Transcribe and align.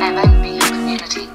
MMB 0.00 0.58
Community. 0.60 1.28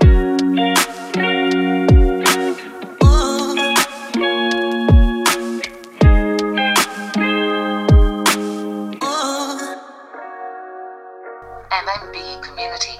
MMB 11.69 12.15
Community. 12.41 12.97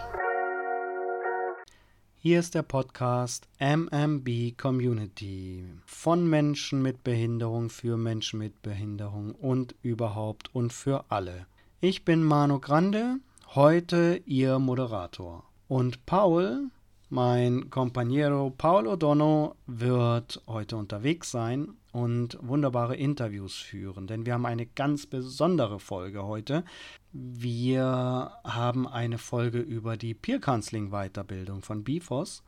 Hier 2.20 2.40
ist 2.40 2.54
der 2.54 2.62
Podcast 2.62 3.48
MMB 3.58 4.56
Community 4.56 5.66
von 5.88 6.30
Menschen 6.30 6.84
mit 6.84 7.04
Behinderung 7.04 7.72
für 7.72 7.98
Menschen 7.98 8.38
mit 8.38 8.62
Behinderung 8.62 9.34
und 9.34 9.74
überhaupt 9.82 10.54
und 10.54 10.74
für 10.74 11.06
alle. 11.10 11.48
Ich 11.82 12.06
bin 12.06 12.24
Manu 12.24 12.60
Grande, 12.60 13.16
heute 13.56 14.22
Ihr 14.28 14.60
Moderator. 14.60 15.44
Und 15.68 16.06
Paul, 16.06 16.70
mein 17.10 17.72
Companiero 17.72 18.52
Paul 18.56 18.88
O'Donnell, 18.88 19.56
wird 19.66 20.42
heute 20.48 20.78
unterwegs 20.78 21.32
sein 21.32 21.70
und 21.92 22.38
wunderbare 22.42 22.96
Interviews 22.96 23.56
führen, 23.56 24.06
denn 24.06 24.26
wir 24.26 24.34
haben 24.34 24.46
eine 24.46 24.68
ganz 24.68 25.08
besondere 25.08 25.80
Folge 25.80 26.24
heute. 26.24 26.66
Wir 27.14 28.32
haben 28.44 28.88
eine 28.88 29.18
Folge 29.18 29.60
über 29.60 29.98
die 29.98 30.14
Peer 30.14 30.40
Counseling 30.40 30.92
Weiterbildung 30.92 31.62
von 31.62 31.84
BIFOS, 31.84 32.44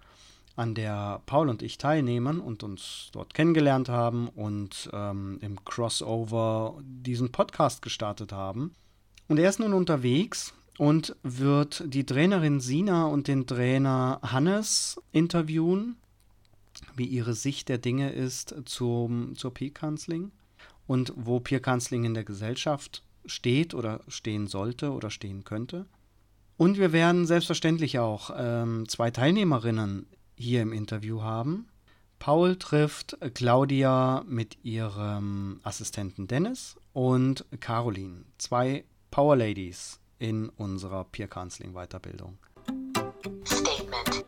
an 0.56 0.76
der 0.76 1.22
Paul 1.26 1.50
und 1.50 1.62
ich 1.62 1.78
teilnehmen 1.78 2.40
und 2.40 2.62
uns 2.62 3.10
dort 3.14 3.34
kennengelernt 3.34 3.90
haben 3.90 4.28
und 4.28 4.90
ähm, 4.94 5.40
im 5.42 5.64
Crossover 5.66 6.80
diesen 6.84 7.32
Podcast 7.32 7.82
gestartet 7.82 8.32
haben. 8.32 8.74
Und 9.28 9.40
er 9.40 9.50
ist 9.50 9.60
nun 9.60 9.74
unterwegs 9.74 10.54
und 10.78 11.16
wird 11.24 11.84
die 11.88 12.06
Trainerin 12.06 12.60
Sina 12.60 13.08
und 13.08 13.28
den 13.28 13.48
Trainer 13.48 14.20
Hannes 14.22 15.02
interviewen, 15.12 15.98
wie 16.96 17.06
ihre 17.06 17.34
Sicht 17.34 17.70
der 17.70 17.80
Dinge 17.80 18.12
ist 18.12 18.56
zum, 18.66 19.36
zur 19.36 19.54
Peer 19.54 19.72
Counseling 19.72 20.32
und 20.86 21.14
wo 21.16 21.40
Peer 21.40 21.60
Counseling 21.60 22.06
in 22.06 22.14
der 22.14 22.24
Gesellschaft 22.24 23.04
steht 23.26 23.74
oder 23.74 24.02
stehen 24.08 24.48
sollte 24.48 24.92
oder 24.92 25.10
stehen 25.10 25.44
könnte. 25.44 25.86
Und 26.56 26.78
wir 26.78 26.92
werden 26.92 27.26
selbstverständlich 27.26 28.00
auch 28.00 28.32
ähm, 28.36 28.88
zwei 28.88 29.12
Teilnehmerinnen 29.12 30.08
hier 30.36 30.62
im 30.62 30.74
Interview 30.74 31.22
haben. 31.22 31.68
Paul 32.20 32.56
trifft 32.56 33.18
Claudia 33.36 34.24
mit 34.28 34.58
ihrem 34.64 35.60
Assistenten 35.64 36.28
Dennis 36.28 36.78
und 36.94 37.46
Caroline, 37.60 38.24
zwei 38.40 38.86
Power 39.12 39.36
Ladies 39.36 40.00
in 40.20 40.50
unserer 40.50 41.04
Peer 41.06 41.28
Counseling 41.28 41.74
Weiterbildung. 41.74 42.38
Statement. 43.46 44.26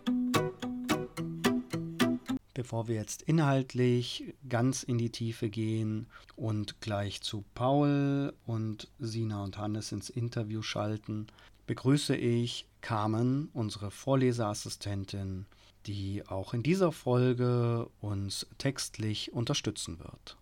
Bevor 2.54 2.88
wir 2.88 2.96
jetzt 2.96 3.22
inhaltlich 3.22 4.36
ganz 4.50 4.84
in 4.84 4.98
die 4.98 5.12
Tiefe 5.12 5.50
gehen 5.50 6.10
und 6.36 6.82
gleich 6.82 7.22
zu 7.22 7.46
Paul 7.56 8.34
und 8.46 8.90
Sina 9.00 9.44
und 9.44 9.58
Hannes 9.58 9.94
ins 9.94 10.10
Interview 10.10 10.62
schalten, 10.62 11.28
begrüße 11.68 12.16
ich 12.16 12.68
Carmen, 12.82 13.50
unsere 13.54 13.92
Vorleserassistentin, 13.92 15.46
die 15.86 16.24
auch 16.28 16.54
in 16.54 16.64
dieser 16.64 16.92
Folge 16.92 17.90
uns 18.02 18.46
textlich 18.58 19.32
unterstützen 19.32 20.00
wird. 20.00 20.36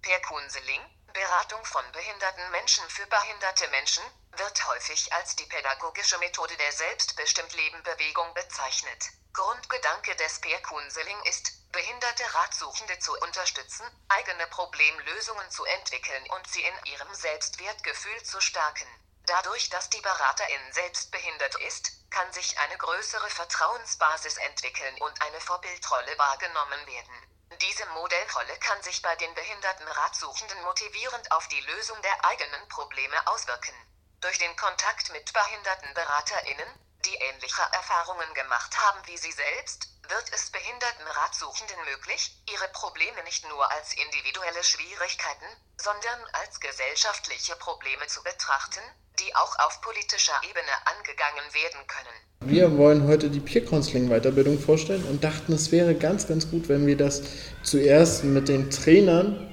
Per 0.00 0.20
Kunseling, 0.22 0.80
Beratung 1.12 1.64
von 1.64 1.82
behinderten 1.92 2.50
Menschen 2.50 2.84
für 2.88 3.06
behinderte 3.06 3.70
Menschen, 3.70 4.02
wird 4.38 4.66
häufig 4.68 5.12
als 5.12 5.36
die 5.36 5.46
pädagogische 5.46 6.18
Methode 6.18 6.56
der 6.56 6.72
Selbstbestimmt-Leben-Bewegung 6.72 8.32
bezeichnet. 8.34 9.10
Grundgedanke 9.32 10.14
des 10.16 10.40
Peer 10.40 10.60
Counseling 10.62 11.22
ist, 11.24 11.70
behinderte 11.72 12.34
Ratsuchende 12.34 12.98
zu 12.98 13.16
unterstützen, 13.18 13.84
eigene 14.08 14.46
Problemlösungen 14.48 15.50
zu 15.50 15.64
entwickeln 15.64 16.24
und 16.30 16.46
sie 16.48 16.62
in 16.62 16.84
ihrem 16.84 17.14
Selbstwertgefühl 17.14 18.22
zu 18.24 18.40
stärken. 18.40 18.88
Dadurch, 19.26 19.70
dass 19.70 19.88
die 19.88 20.00
Beraterin 20.00 20.72
selbst 20.72 21.10
behindert 21.10 21.54
ist, 21.62 21.92
kann 22.10 22.30
sich 22.32 22.58
eine 22.58 22.76
größere 22.76 23.30
Vertrauensbasis 23.30 24.36
entwickeln 24.36 24.96
und 25.00 25.22
eine 25.22 25.40
Vorbildrolle 25.40 26.18
wahrgenommen 26.18 26.86
werden. 26.86 27.32
Diese 27.60 27.86
Modellrolle 27.86 28.56
kann 28.58 28.82
sich 28.82 29.00
bei 29.02 29.14
den 29.16 29.34
behinderten 29.34 29.86
Ratsuchenden 29.86 30.62
motivierend 30.62 31.30
auf 31.32 31.46
die 31.48 31.60
Lösung 31.60 32.00
der 32.02 32.24
eigenen 32.24 32.68
Probleme 32.68 33.26
auswirken. 33.26 33.74
Durch 34.22 34.38
den 34.38 34.54
Kontakt 34.54 35.10
mit 35.10 35.26
behinderten 35.34 35.90
BeraterInnen, 35.98 36.70
die 37.02 37.18
ähnliche 37.26 37.66
Erfahrungen 37.74 38.30
gemacht 38.38 38.70
haben 38.78 39.02
wie 39.10 39.18
sie 39.18 39.32
selbst, 39.32 39.90
wird 40.06 40.30
es 40.30 40.46
behinderten 40.54 41.10
Ratsuchenden 41.10 41.82
möglich, 41.90 42.30
ihre 42.46 42.70
Probleme 42.70 43.18
nicht 43.24 43.42
nur 43.50 43.66
als 43.72 43.90
individuelle 43.98 44.62
Schwierigkeiten, 44.62 45.50
sondern 45.74 46.22
als 46.38 46.60
gesellschaftliche 46.60 47.56
Probleme 47.56 48.06
zu 48.06 48.22
betrachten, 48.22 48.78
die 49.18 49.34
auch 49.34 49.58
auf 49.58 49.80
politischer 49.82 50.38
Ebene 50.46 50.70
angegangen 50.86 51.46
werden 51.50 51.82
können. 51.90 52.16
Wir 52.46 52.78
wollen 52.78 53.08
heute 53.08 53.28
die 53.28 53.40
Peer 53.40 53.66
Counseling 53.66 54.08
Weiterbildung 54.08 54.62
vorstellen 54.62 55.02
und 55.02 55.24
dachten, 55.24 55.52
es 55.52 55.72
wäre 55.72 55.96
ganz, 55.96 56.28
ganz 56.28 56.48
gut, 56.48 56.68
wenn 56.68 56.86
wir 56.86 56.96
das 56.96 57.22
zuerst 57.64 58.22
mit 58.22 58.46
den 58.46 58.70
Trainern 58.70 59.51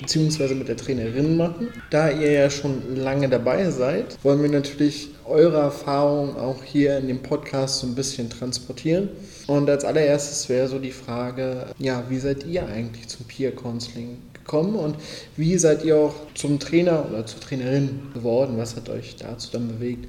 beziehungsweise 0.00 0.54
mit 0.54 0.68
der 0.68 0.76
Trainerin 0.76 1.36
machen. 1.36 1.68
Da 1.90 2.10
ihr 2.10 2.32
ja 2.32 2.50
schon 2.50 2.96
lange 2.96 3.28
dabei 3.28 3.70
seid, 3.70 4.18
wollen 4.22 4.42
wir 4.42 4.50
natürlich 4.50 5.08
eure 5.24 5.58
Erfahrungen 5.58 6.36
auch 6.36 6.62
hier 6.62 6.98
in 6.98 7.08
dem 7.08 7.22
Podcast 7.22 7.80
so 7.80 7.86
ein 7.86 7.94
bisschen 7.94 8.30
transportieren. 8.30 9.08
Und 9.46 9.68
als 9.68 9.84
allererstes 9.84 10.48
wäre 10.48 10.68
so 10.68 10.78
die 10.78 10.92
Frage, 10.92 11.66
ja, 11.78 12.04
wie 12.08 12.18
seid 12.18 12.46
ihr 12.46 12.66
eigentlich 12.66 13.08
zum 13.08 13.26
Peer 13.26 13.54
Counseling 13.54 14.18
gekommen 14.32 14.74
und 14.76 14.96
wie 15.36 15.56
seid 15.56 15.84
ihr 15.84 15.96
auch 15.96 16.14
zum 16.34 16.58
Trainer 16.58 17.06
oder 17.08 17.26
zur 17.26 17.40
Trainerin 17.40 18.02
geworden? 18.12 18.56
Was 18.56 18.76
hat 18.76 18.88
euch 18.88 19.16
dazu 19.16 19.48
dann 19.52 19.68
bewegt, 19.68 20.08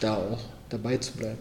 da 0.00 0.16
auch 0.16 0.40
dabei 0.68 0.96
zu 0.96 1.12
bleiben? 1.12 1.38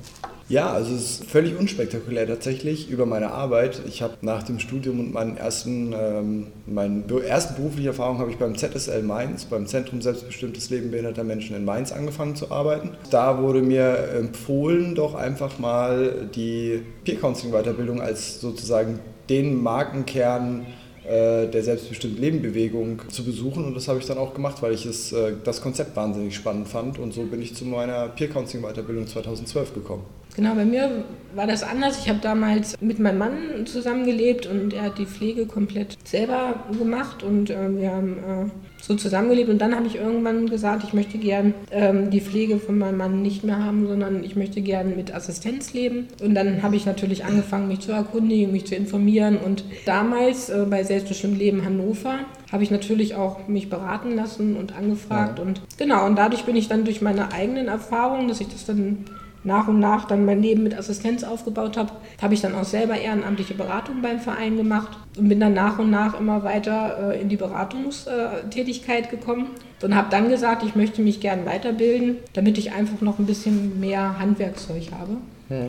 Ja, 0.51 0.73
also 0.73 0.93
es 0.93 1.21
ist 1.21 1.29
völlig 1.29 1.57
unspektakulär 1.57 2.27
tatsächlich 2.27 2.89
über 2.89 3.05
meine 3.05 3.31
Arbeit. 3.31 3.83
Ich 3.87 4.01
habe 4.01 4.15
nach 4.19 4.43
dem 4.43 4.59
Studium 4.59 4.99
und 4.99 5.13
meinen 5.13 5.37
ersten, 5.37 5.95
ähm, 5.97 6.47
meine 6.65 7.05
ersten 7.25 7.55
berufliche 7.55 7.87
Erfahrung 7.87 8.17
habe 8.17 8.31
ich 8.31 8.37
beim 8.37 8.57
ZSL 8.57 9.01
Mainz, 9.01 9.45
beim 9.45 9.65
Zentrum 9.65 10.01
Selbstbestimmtes 10.01 10.69
Leben 10.69 10.91
behinderter 10.91 11.23
Menschen 11.23 11.55
in 11.55 11.63
Mainz 11.63 11.93
angefangen 11.93 12.35
zu 12.35 12.51
arbeiten. 12.51 12.89
Da 13.11 13.41
wurde 13.41 13.61
mir 13.61 14.09
empfohlen, 14.19 14.93
doch 14.93 15.15
einfach 15.15 15.57
mal 15.57 16.27
die 16.35 16.81
Peer 17.05 17.15
Counseling 17.15 17.53
Weiterbildung 17.53 18.01
als 18.01 18.41
sozusagen 18.41 18.99
den 19.29 19.55
Markenkern 19.55 20.65
äh, 21.05 21.47
der 21.47 21.63
selbstbestimmten 21.63 22.19
Lebenbewegung 22.19 23.03
zu 23.07 23.23
besuchen 23.23 23.63
und 23.63 23.73
das 23.73 23.87
habe 23.87 23.99
ich 23.99 24.05
dann 24.05 24.17
auch 24.17 24.33
gemacht, 24.33 24.61
weil 24.61 24.73
ich 24.73 24.85
es, 24.85 25.13
äh, 25.13 25.31
das 25.45 25.61
Konzept 25.61 25.95
wahnsinnig 25.95 26.35
spannend 26.35 26.67
fand 26.67 26.99
und 26.99 27.13
so 27.13 27.23
bin 27.23 27.41
ich 27.41 27.55
zu 27.55 27.63
meiner 27.63 28.09
Peer 28.09 28.27
Counseling 28.27 28.65
Weiterbildung 28.65 29.07
2012 29.07 29.73
gekommen. 29.73 30.03
Genau, 30.35 30.55
bei 30.55 30.65
mir 30.65 31.03
war 31.35 31.47
das 31.47 31.63
anders. 31.63 31.99
Ich 31.99 32.09
habe 32.09 32.19
damals 32.21 32.79
mit 32.81 32.99
meinem 32.99 33.17
Mann 33.17 33.65
zusammengelebt 33.65 34.47
und 34.47 34.73
er 34.73 34.83
hat 34.83 34.97
die 34.97 35.05
Pflege 35.05 35.45
komplett 35.45 35.97
selber 36.03 36.65
gemacht 36.77 37.23
und 37.23 37.49
äh, 37.49 37.77
wir 37.77 37.91
haben 37.91 38.17
äh, 38.17 38.49
so 38.81 38.95
zusammengelebt. 38.95 39.49
Und 39.49 39.59
dann 39.59 39.75
habe 39.75 39.87
ich 39.87 39.95
irgendwann 39.95 40.49
gesagt, 40.49 40.83
ich 40.83 40.93
möchte 40.93 41.17
gern 41.17 41.53
ähm, 41.71 42.09
die 42.09 42.21
Pflege 42.21 42.59
von 42.59 42.77
meinem 42.77 42.97
Mann 42.97 43.21
nicht 43.21 43.43
mehr 43.43 43.63
haben, 43.63 43.87
sondern 43.87 44.23
ich 44.23 44.35
möchte 44.35 44.61
gern 44.61 44.95
mit 44.95 45.13
Assistenz 45.13 45.73
leben. 45.73 46.07
Und 46.21 46.35
dann 46.35 46.63
habe 46.63 46.75
ich 46.75 46.85
natürlich 46.85 47.23
angefangen, 47.23 47.67
mich 47.67 47.81
zu 47.81 47.91
erkundigen, 47.91 48.51
mich 48.51 48.65
zu 48.65 48.75
informieren. 48.75 49.37
Und 49.37 49.63
damals 49.85 50.49
äh, 50.49 50.65
bei 50.69 50.83
Selbstbestimmt 50.83 51.37
Leben 51.37 51.63
Hannover 51.63 52.19
habe 52.51 52.63
ich 52.63 52.71
natürlich 52.71 53.15
auch 53.15 53.47
mich 53.47 53.69
beraten 53.69 54.15
lassen 54.15 54.57
und 54.57 54.75
angefragt. 54.75 55.39
Ja. 55.39 55.45
Und 55.45 55.61
genau, 55.77 56.05
und 56.05 56.17
dadurch 56.17 56.43
bin 56.43 56.55
ich 56.55 56.67
dann 56.67 56.83
durch 56.83 57.01
meine 57.01 57.31
eigenen 57.31 57.67
Erfahrungen, 57.67 58.27
dass 58.27 58.41
ich 58.41 58.49
das 58.49 58.65
dann 58.65 59.05
nach 59.43 59.67
und 59.67 59.79
nach 59.79 60.05
dann 60.05 60.25
mein 60.25 60.41
Leben 60.41 60.63
mit 60.63 60.77
Assistenz 60.77 61.23
aufgebaut 61.23 61.77
habe, 61.77 61.91
habe 62.21 62.33
ich 62.33 62.41
dann 62.41 62.53
auch 62.55 62.63
selber 62.63 62.95
ehrenamtliche 62.95 63.55
Beratung 63.55 64.01
beim 64.01 64.19
Verein 64.19 64.55
gemacht 64.57 64.97
und 65.17 65.29
bin 65.29 65.39
dann 65.39 65.53
nach 65.53 65.79
und 65.79 65.89
nach 65.89 66.19
immer 66.19 66.43
weiter 66.43 67.11
äh, 67.13 67.21
in 67.21 67.27
die 67.29 67.37
Beratungstätigkeit 67.37 69.09
gekommen 69.09 69.47
und 69.81 69.95
habe 69.95 70.07
dann 70.11 70.29
gesagt, 70.29 70.63
ich 70.63 70.75
möchte 70.75 71.01
mich 71.01 71.19
gern 71.19 71.45
weiterbilden, 71.45 72.17
damit 72.33 72.57
ich 72.57 72.71
einfach 72.73 73.01
noch 73.01 73.19
ein 73.19 73.25
bisschen 73.25 73.79
mehr 73.79 74.19
Handwerkszeug 74.19 74.91
habe 74.99 75.17
Ja. 75.49 75.65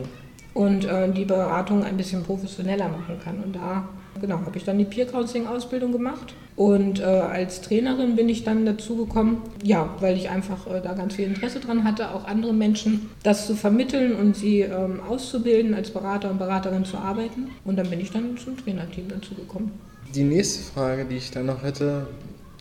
und 0.53 0.85
äh, 0.85 1.11
die 1.11 1.25
Beratung 1.25 1.83
ein 1.83 1.97
bisschen 1.97 2.23
professioneller 2.23 2.89
machen 2.89 3.19
kann. 3.23 3.37
Und 3.43 3.55
da 3.55 3.87
genau, 4.19 4.39
habe 4.39 4.57
ich 4.57 4.63
dann 4.63 4.77
die 4.77 4.85
Peer 4.85 5.05
Counseling 5.05 5.47
Ausbildung 5.47 5.91
gemacht 5.91 6.33
und 6.55 6.99
äh, 6.99 7.03
als 7.03 7.61
Trainerin 7.61 8.15
bin 8.15 8.29
ich 8.29 8.43
dann 8.43 8.65
dazu 8.65 8.95
gekommen, 8.95 9.41
ja, 9.63 9.95
weil 9.99 10.15
ich 10.15 10.29
einfach 10.29 10.67
äh, 10.67 10.81
da 10.81 10.93
ganz 10.93 11.15
viel 11.15 11.25
Interesse 11.25 11.59
dran 11.59 11.83
hatte, 11.83 12.11
auch 12.11 12.25
andere 12.25 12.53
Menschen 12.53 13.09
das 13.23 13.47
zu 13.47 13.55
vermitteln 13.55 14.15
und 14.15 14.35
sie 14.35 14.61
ähm, 14.61 14.99
auszubilden, 15.07 15.73
als 15.73 15.89
Berater 15.89 16.29
und 16.29 16.37
Beraterin 16.37 16.85
zu 16.85 16.97
arbeiten. 16.97 17.49
Und 17.65 17.77
dann 17.77 17.89
bin 17.89 17.99
ich 17.99 18.11
dann 18.11 18.37
zum 18.37 18.57
Trainerteam 18.57 19.07
dazu 19.07 19.33
gekommen. 19.33 19.71
Die 20.13 20.23
nächste 20.23 20.63
Frage, 20.71 21.05
die 21.05 21.17
ich 21.17 21.31
dann 21.31 21.47
noch 21.47 21.63
hätte, 21.63 22.07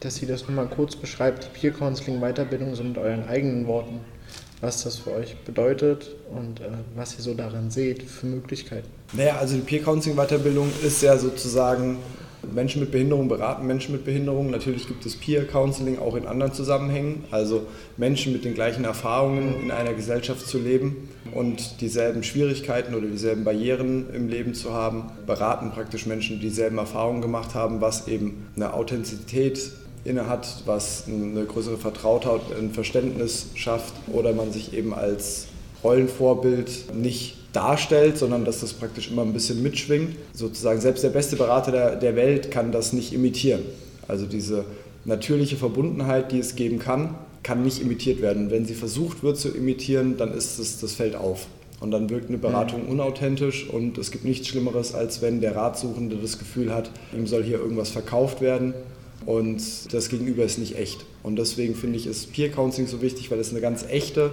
dass 0.00 0.16
Sie 0.16 0.26
das 0.26 0.42
nochmal 0.48 0.68
kurz 0.68 0.96
beschreibt, 0.96 1.44
die 1.44 1.60
Peer 1.60 1.72
Counseling 1.72 2.20
Weiterbildung 2.20 2.74
so 2.74 2.82
mit 2.82 2.98
euren 2.98 3.28
eigenen 3.28 3.66
Worten. 3.66 4.00
was 4.62 4.84
das 4.84 4.98
für 4.98 5.12
euch 5.12 5.36
bedeutet 5.38 6.14
und 6.30 6.60
äh, 6.60 6.68
was 6.94 7.16
ihr 7.18 7.22
so 7.22 7.34
darin 7.34 7.70
seht 7.70 8.04
für 8.04 8.26
Möglichkeiten. 8.26 8.88
Naja, 9.14 9.36
also 9.36 9.56
die 9.56 9.60
Peer 9.60 9.82
Counseling 9.82 10.16
Weiterbildung 10.16 10.70
ist 10.82 11.02
ja 11.02 11.18
sozusagen 11.18 11.98
Menschen 12.50 12.80
mit 12.80 12.90
Behinderung 12.90 13.28
beraten 13.28 13.66
Menschen 13.66 13.92
mit 13.92 14.04
Behinderung. 14.04 14.50
Natürlich 14.50 14.88
gibt 14.88 15.04
es 15.06 15.16
Peer 15.16 15.46
Counseling 15.46 15.98
auch 15.98 16.16
in 16.16 16.26
anderen 16.26 16.52
Zusammenhängen, 16.52 17.24
also 17.30 17.66
Menschen 17.96 18.32
mit 18.32 18.44
den 18.44 18.54
gleichen 18.54 18.84
Erfahrungen 18.84 19.62
in 19.62 19.70
einer 19.70 19.92
Gesellschaft 19.92 20.46
zu 20.46 20.58
leben 20.58 21.08
und 21.34 21.80
dieselben 21.80 22.22
Schwierigkeiten 22.22 22.94
oder 22.94 23.06
dieselben 23.06 23.44
Barrieren 23.44 24.06
im 24.14 24.28
Leben 24.28 24.54
zu 24.54 24.72
haben, 24.72 25.04
beraten 25.26 25.70
praktisch 25.70 26.06
Menschen, 26.06 26.40
die 26.40 26.48
dieselben 26.48 26.78
Erfahrungen 26.78 27.20
gemacht 27.20 27.54
haben, 27.54 27.80
was 27.80 28.08
eben 28.08 28.46
eine 28.56 28.74
Authentizität 28.74 29.72
innehat, 30.04 30.62
was 30.66 31.04
eine 31.06 31.44
größere 31.44 31.76
Vertrautheit, 31.76 32.40
ein 32.58 32.72
Verständnis 32.72 33.50
schafft 33.54 33.94
oder 34.10 34.32
man 34.32 34.52
sich 34.52 34.74
eben 34.74 34.94
als 34.94 35.46
Rollenvorbild 35.84 36.94
nicht 36.94 37.36
darstellt, 37.52 38.16
sondern 38.16 38.44
dass 38.44 38.60
das 38.60 38.72
praktisch 38.72 39.10
immer 39.10 39.22
ein 39.22 39.32
bisschen 39.32 39.62
mitschwingt. 39.62 40.16
Sozusagen 40.32 40.80
selbst 40.80 41.04
der 41.04 41.10
beste 41.10 41.36
Berater 41.36 41.70
der, 41.70 41.96
der 41.96 42.16
Welt 42.16 42.50
kann 42.50 42.72
das 42.72 42.92
nicht 42.92 43.12
imitieren. 43.12 43.62
Also 44.08 44.26
diese 44.26 44.64
natürliche 45.04 45.56
Verbundenheit, 45.56 46.32
die 46.32 46.38
es 46.38 46.54
geben 46.54 46.78
kann, 46.78 47.14
kann 47.42 47.62
nicht 47.62 47.80
imitiert 47.82 48.22
werden. 48.22 48.50
Wenn 48.50 48.66
sie 48.66 48.74
versucht 48.74 49.22
wird 49.22 49.36
zu 49.36 49.48
imitieren, 49.48 50.16
dann 50.16 50.32
ist 50.32 50.58
es, 50.58 50.80
das 50.80 50.92
fällt 50.92 51.16
auf. 51.16 51.46
Und 51.80 51.90
dann 51.90 52.08
wirkt 52.10 52.28
eine 52.28 52.38
Beratung 52.38 52.86
unauthentisch 52.86 53.68
und 53.68 53.98
es 53.98 54.12
gibt 54.12 54.24
nichts 54.24 54.46
Schlimmeres, 54.46 54.94
als 54.94 55.20
wenn 55.20 55.40
der 55.40 55.56
Ratsuchende 55.56 56.16
das 56.16 56.38
Gefühl 56.38 56.72
hat, 56.72 56.90
ihm 57.12 57.26
soll 57.26 57.42
hier 57.42 57.58
irgendwas 57.58 57.90
verkauft 57.90 58.40
werden 58.40 58.72
und 59.26 59.60
das 59.92 60.08
Gegenüber 60.08 60.44
ist 60.44 60.58
nicht 60.58 60.78
echt. 60.78 61.04
Und 61.24 61.36
deswegen 61.36 61.74
finde 61.74 61.98
ich, 61.98 62.06
ist 62.06 62.32
Peer 62.32 62.50
Counseling 62.52 62.86
so 62.86 63.02
wichtig, 63.02 63.32
weil 63.32 63.40
es 63.40 63.50
eine 63.50 63.60
ganz 63.60 63.84
echte 63.88 64.30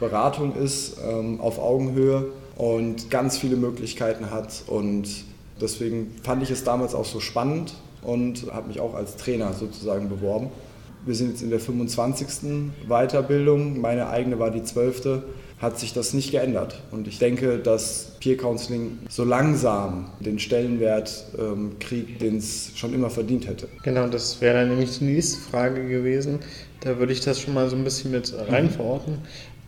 Beratung 0.00 0.54
ist, 0.56 0.96
ähm, 1.06 1.40
auf 1.40 1.58
Augenhöhe 1.58 2.26
und 2.56 3.10
ganz 3.10 3.38
viele 3.38 3.56
Möglichkeiten 3.56 4.30
hat. 4.30 4.64
Und 4.66 5.08
deswegen 5.60 6.14
fand 6.22 6.42
ich 6.42 6.50
es 6.50 6.64
damals 6.64 6.94
auch 6.94 7.04
so 7.04 7.20
spannend 7.20 7.74
und 8.02 8.52
habe 8.52 8.68
mich 8.68 8.80
auch 8.80 8.94
als 8.94 9.16
Trainer 9.16 9.52
sozusagen 9.52 10.08
beworben. 10.08 10.50
Wir 11.06 11.14
sind 11.14 11.30
jetzt 11.30 11.42
in 11.42 11.50
der 11.50 11.60
25. 11.60 12.70
Weiterbildung, 12.88 13.80
meine 13.80 14.08
eigene 14.08 14.38
war 14.38 14.50
die 14.50 14.62
12. 14.62 15.22
Hat 15.60 15.78
sich 15.78 15.92
das 15.92 16.14
nicht 16.14 16.30
geändert. 16.30 16.82
Und 16.92 17.08
ich 17.08 17.18
denke, 17.18 17.58
dass 17.58 18.12
Peer 18.20 18.36
Counseling 18.36 18.98
so 19.08 19.24
langsam 19.24 20.06
den 20.20 20.38
Stellenwert 20.38 21.24
ähm, 21.36 21.72
kriegt, 21.80 22.22
den 22.22 22.36
es 22.36 22.70
schon 22.76 22.94
immer 22.94 23.10
verdient 23.10 23.48
hätte. 23.48 23.68
Genau, 23.82 24.06
das 24.06 24.40
wäre 24.40 24.60
dann 24.60 24.68
nämlich 24.68 24.98
die 24.98 25.04
nächste 25.04 25.40
Frage 25.40 25.88
gewesen. 25.88 26.38
Da 26.80 26.98
würde 27.00 27.12
ich 27.12 27.22
das 27.22 27.40
schon 27.40 27.54
mal 27.54 27.68
so 27.68 27.74
ein 27.74 27.82
bisschen 27.82 28.12
mit 28.12 28.32
rein 28.48 28.70
verorten 28.70 29.18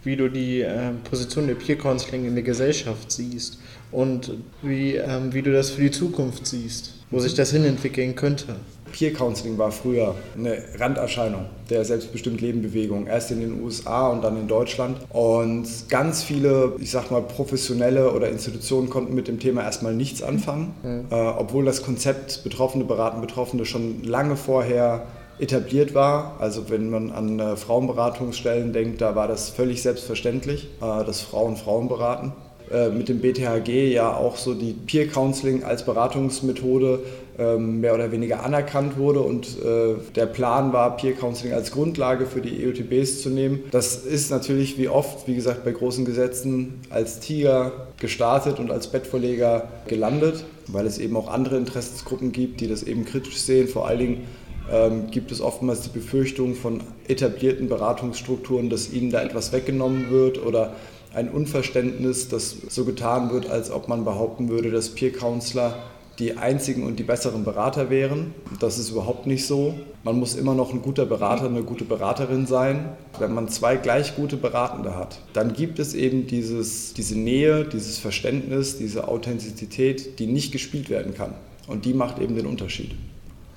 wie 0.05 0.17
du 0.17 0.29
die 0.29 0.63
äh, 0.63 0.93
Position 1.09 1.47
der 1.47 1.55
Peer 1.55 1.77
Counseling 1.77 2.27
in 2.27 2.35
der 2.35 2.45
Gesellschaft 2.45 3.13
siehst 3.13 3.59
und 3.93 4.33
wie, 4.63 4.95
ähm, 4.95 5.33
wie 5.33 5.43
du 5.43 5.53
das 5.53 5.71
für 5.71 5.83
die 5.83 5.91
Zukunft 5.91 6.47
siehst, 6.47 6.95
wo 7.11 7.19
sich 7.19 7.35
das 7.35 7.51
hinentwickeln 7.51 8.15
könnte. 8.15 8.57
Peer 8.93 9.13
Counseling 9.13 9.57
war 9.59 9.71
früher 9.71 10.15
eine 10.37 10.63
Randerscheinung 10.79 11.47
der 11.69 11.85
selbstbestimmt 11.85 12.41
Leben 12.41 12.63
Bewegung. 12.63 13.07
Erst 13.07 13.31
in 13.31 13.41
den 13.41 13.63
USA 13.63 14.09
und 14.09 14.23
dann 14.23 14.37
in 14.37 14.49
Deutschland. 14.49 14.99
Und 15.11 15.67
ganz 15.89 16.23
viele, 16.23 16.75
ich 16.79 16.91
sag 16.91 17.11
mal, 17.11 17.23
professionelle 17.23 18.13
oder 18.13 18.29
Institutionen 18.29 18.91
konnten 18.91 19.15
mit 19.15 19.29
dem 19.29 19.39
Thema 19.39 19.63
erstmal 19.63 19.95
nichts 19.95 20.23
anfangen, 20.23 20.75
mhm. 20.83 21.07
äh, 21.11 21.15
obwohl 21.15 21.65
das 21.65 21.83
Konzept 21.83 22.43
Betroffene 22.43 22.85
beraten 22.85 23.21
Betroffene 23.21 23.65
schon 23.65 24.03
lange 24.03 24.37
vorher 24.37 25.07
etabliert 25.41 25.95
war. 25.95 26.37
Also 26.39 26.71
wenn 26.71 26.91
man 26.91 27.11
an 27.11 27.41
äh, 27.41 27.57
Frauenberatungsstellen 27.57 28.73
denkt, 28.73 29.01
da 29.01 29.15
war 29.15 29.29
das 29.29 29.51
völlig 29.51 29.83
selbstverständlich, 29.83 30.69
äh, 30.81 31.05
dass 31.05 31.21
Frauen 31.21 31.57
Frauen 31.57 31.89
beraten. 31.89 32.33
Äh, 32.71 32.91
mit 32.91 33.09
dem 33.09 33.21
BTHG 33.21 33.93
ja 33.93 34.15
auch 34.15 34.37
so 34.37 34.55
die 34.55 34.73
Peer 34.73 35.09
Counseling 35.09 35.65
als 35.65 35.85
Beratungsmethode 35.85 37.01
ähm, 37.39 37.81
mehr 37.81 37.95
oder 37.95 38.13
weniger 38.13 38.45
anerkannt 38.45 38.99
wurde 38.99 39.21
und 39.21 39.57
der 39.65 40.27
Plan 40.27 40.73
war, 40.73 40.97
Peer 40.97 41.15
Counseling 41.15 41.55
als 41.55 41.71
Grundlage 41.71 42.27
für 42.27 42.41
die 42.41 42.65
EUTBs 42.67 43.23
zu 43.23 43.31
nehmen. 43.31 43.61
Das 43.71 43.97
ist 43.97 44.31
natürlich 44.31 44.79
wie 44.79 44.89
oft, 44.89 45.27
wie 45.27 45.35
gesagt, 45.35 45.65
bei 45.65 45.73
großen 45.73 46.05
Gesetzen 46.05 46.81
als 46.91 47.21
Tiger 47.21 47.73
gestartet 47.99 48.59
und 48.59 48.71
als 48.71 48.89
Bettvorleger 48.89 49.69
gelandet, 49.87 50.45
weil 50.67 50.87
es 50.87 50.99
eben 50.99 51.17
auch 51.17 51.29
andere 51.29 51.57
Interessensgruppen 51.57 52.33
gibt, 52.33 52.61
die 52.61 52.69
das 52.69 52.83
eben 52.83 53.05
kritisch 53.05 53.39
sehen, 53.39 53.69
vor 53.69 53.89
allen 53.89 53.99
Dingen 53.99 54.27
ähm, 54.71 55.11
gibt 55.11 55.33
es 55.33 55.41
oftmals 55.41 55.83
die 55.83 55.91
Befürchtung 55.91 56.55
von 56.55 56.81
etablierten 57.09 57.69
Beratungsstrukturen, 57.69 58.71
dass 58.71 58.93
ihnen 58.93 59.11
da 59.11 59.23
etwas 59.23 59.53
weggenommen 59.53 60.11
wird 60.11 60.45
oder 60.45 60.75
ein 61.13 61.29
Unverständnis, 61.29 62.29
dass 62.29 62.57
so 62.69 62.85
getan 62.85 63.31
wird, 63.33 63.51
als 63.51 63.71
ob 63.71 63.89
man 63.89 64.05
behaupten 64.05 64.49
würde, 64.49 64.71
dass 64.71 64.91
Peer 64.91 65.13
Counselor 65.13 65.75
die 66.21 66.37
einzigen 66.37 66.85
und 66.85 66.99
die 66.99 67.03
besseren 67.03 67.45
Berater 67.45 67.89
wären. 67.89 68.35
Das 68.61 68.79
ist 68.79 68.91
überhaupt 68.91 69.27
nicht 69.27 69.47
so. 69.47 69.75
Man 70.05 70.19
muss 70.19 70.37
immer 70.37 70.55
noch 70.55 70.73
ein 70.73 70.83
guter 70.83 71.07
Berater, 71.07 71.47
eine 71.47 71.63
gute 71.63 71.85
Beraterin 71.85 72.47
sein. 72.47 72.91
Wenn 73.19 73.33
man 73.33 73.49
zwei 73.49 73.77
gleich 73.77 74.15
gute 74.17 74.37
Beratende 74.37 74.97
hat, 74.97 75.21
dann 75.33 75.55
gibt 75.55 75.79
es 75.79 75.95
eben 75.95 76.27
dieses, 76.27 76.93
diese 76.93 77.19
Nähe, 77.19 77.65
dieses 77.65 77.99
Verständnis, 77.99 78.77
diese 78.77 79.09
Authentizität, 79.09 80.19
die 80.19 80.27
nicht 80.27 80.53
gespielt 80.53 80.91
werden 80.91 81.15
kann. 81.15 81.35
Und 81.67 81.87
die 81.87 81.95
macht 81.95 82.19
eben 82.19 82.37
den 82.37 82.47
Unterschied. 82.47 82.95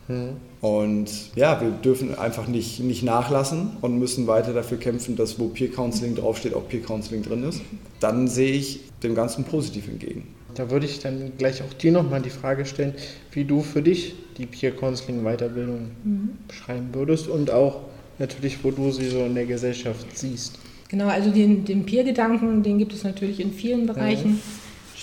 Mhm. 0.08 0.38
Und 0.62 1.36
ja, 1.36 1.60
wir 1.62 1.70
dürfen 1.72 2.18
einfach 2.18 2.48
nicht, 2.48 2.80
nicht 2.80 3.04
nachlassen 3.04 3.72
und 3.82 4.00
müssen 4.00 4.28
weiter 4.28 4.54
dafür 4.54 4.78
kämpfen, 4.78 5.16
dass 5.16 5.40
wo 5.40 5.48
Peer 5.48 5.70
Counseling 5.70 6.16
draufsteht, 6.16 6.54
auch 6.54 6.68
Peer 6.68 6.82
Counseling 6.82 7.24
drin 7.24 7.44
ist. 7.44 7.62
Dann 8.00 8.28
sehe 8.28 8.54
ich 8.54 8.82
dem 9.04 9.16
Ganzen 9.16 9.44
positiv 9.44 9.88
entgegen. 9.88 10.28
Da 10.56 10.70
würde 10.70 10.86
ich 10.86 11.00
dann 11.00 11.34
gleich 11.38 11.64
auch 11.64 11.74
dir 11.74 11.92
nochmal 11.92 12.22
die 12.22 12.30
Frage 12.30 12.66
stellen, 12.66 12.94
wie 13.32 13.44
du 13.44 13.62
für 13.62 13.82
dich 13.82 14.16
die 14.38 14.46
Peer 14.46 14.72
Counseling 14.72 15.24
Weiterbildung 15.24 15.92
mhm. 16.04 16.30
beschreiben 16.48 16.90
würdest 16.94 17.28
und 17.28 17.52
auch 17.52 17.82
natürlich, 18.20 18.64
wo 18.64 18.72
du 18.72 18.92
sie 18.92 19.10
so 19.10 19.26
in 19.26 19.36
der 19.36 19.46
Gesellschaft 19.46 20.06
siehst. 20.14 20.60
Genau, 20.90 21.08
also 21.08 21.32
den, 21.32 21.66
den 21.66 21.86
Peer-Gedanken, 21.86 22.62
den 22.62 22.78
gibt 22.78 22.94
es 22.94 23.04
natürlich 23.04 23.40
in 23.40 23.52
vielen 23.52 23.88
Bereichen. 23.88 24.34
Mhm. 24.34 24.40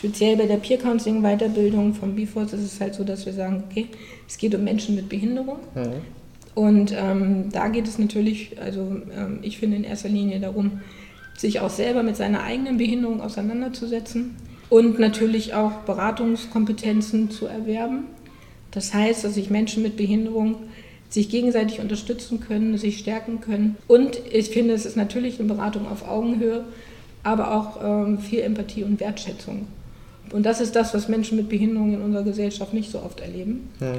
Speziell 0.01 0.35
bei 0.39 0.47
der 0.47 0.57
Peer 0.57 0.79
Counseling 0.79 1.21
Weiterbildung 1.21 1.93
vom 1.93 2.15
BIFOS 2.15 2.55
ist 2.55 2.65
es 2.65 2.81
halt 2.81 2.95
so, 2.95 3.05
dass 3.05 3.27
wir 3.27 3.35
sagen, 3.35 3.65
okay, 3.69 3.87
es 4.27 4.39
geht 4.39 4.55
um 4.55 4.65
Menschen 4.65 4.97
mit 4.97 5.11
Behinderung. 5.11 5.59
Mhm. 5.75 5.93
Und 6.55 6.95
ähm, 6.97 7.51
da 7.53 7.69
geht 7.69 7.87
es 7.87 7.99
natürlich, 7.99 8.59
also 8.59 8.81
ähm, 9.15 9.41
ich 9.43 9.59
finde 9.59 9.77
in 9.77 9.85
erster 9.85 10.09
Linie 10.09 10.41
darum, 10.41 10.81
sich 11.37 11.61
auch 11.61 11.69
selber 11.69 12.03
mit 12.03 12.17
seiner 12.17 12.43
eigenen 12.45 12.79
Behinderung 12.79 13.21
auseinanderzusetzen 13.21 14.37
und 14.71 14.99
natürlich 14.99 15.53
auch 15.53 15.73
Beratungskompetenzen 15.85 17.31
zu 17.31 17.45
erwerben. 17.45 18.05
Das 18.71 18.95
heißt, 18.95 19.23
dass 19.23 19.35
sich 19.35 19.51
Menschen 19.51 19.83
mit 19.83 19.99
Behinderung 19.99 20.57
sich 21.11 21.29
gegenseitig 21.29 21.79
unterstützen 21.79 22.41
können, 22.41 22.79
sich 22.79 23.01
stärken 23.01 23.43
können. 23.43 23.77
Und 23.87 24.19
ich 24.33 24.49
finde, 24.49 24.73
es 24.73 24.87
ist 24.87 24.97
natürlich 24.97 25.39
eine 25.39 25.49
Beratung 25.49 25.87
auf 25.87 26.09
Augenhöhe, 26.09 26.65
aber 27.23 27.55
auch 27.55 27.85
ähm, 27.85 28.19
viel 28.19 28.41
Empathie 28.41 28.85
und 28.85 28.99
Wertschätzung. 28.99 29.67
Und 30.33 30.45
das 30.45 30.61
ist 30.61 30.77
das, 30.77 30.95
was 30.95 31.09
Menschen 31.09 31.37
mit 31.37 31.49
Behinderungen 31.49 31.95
in 31.95 32.03
unserer 32.03 32.23
Gesellschaft 32.23 32.73
nicht 32.73 32.91
so 32.91 33.01
oft 33.03 33.21
erleben. 33.21 33.71
Ja. 33.81 33.95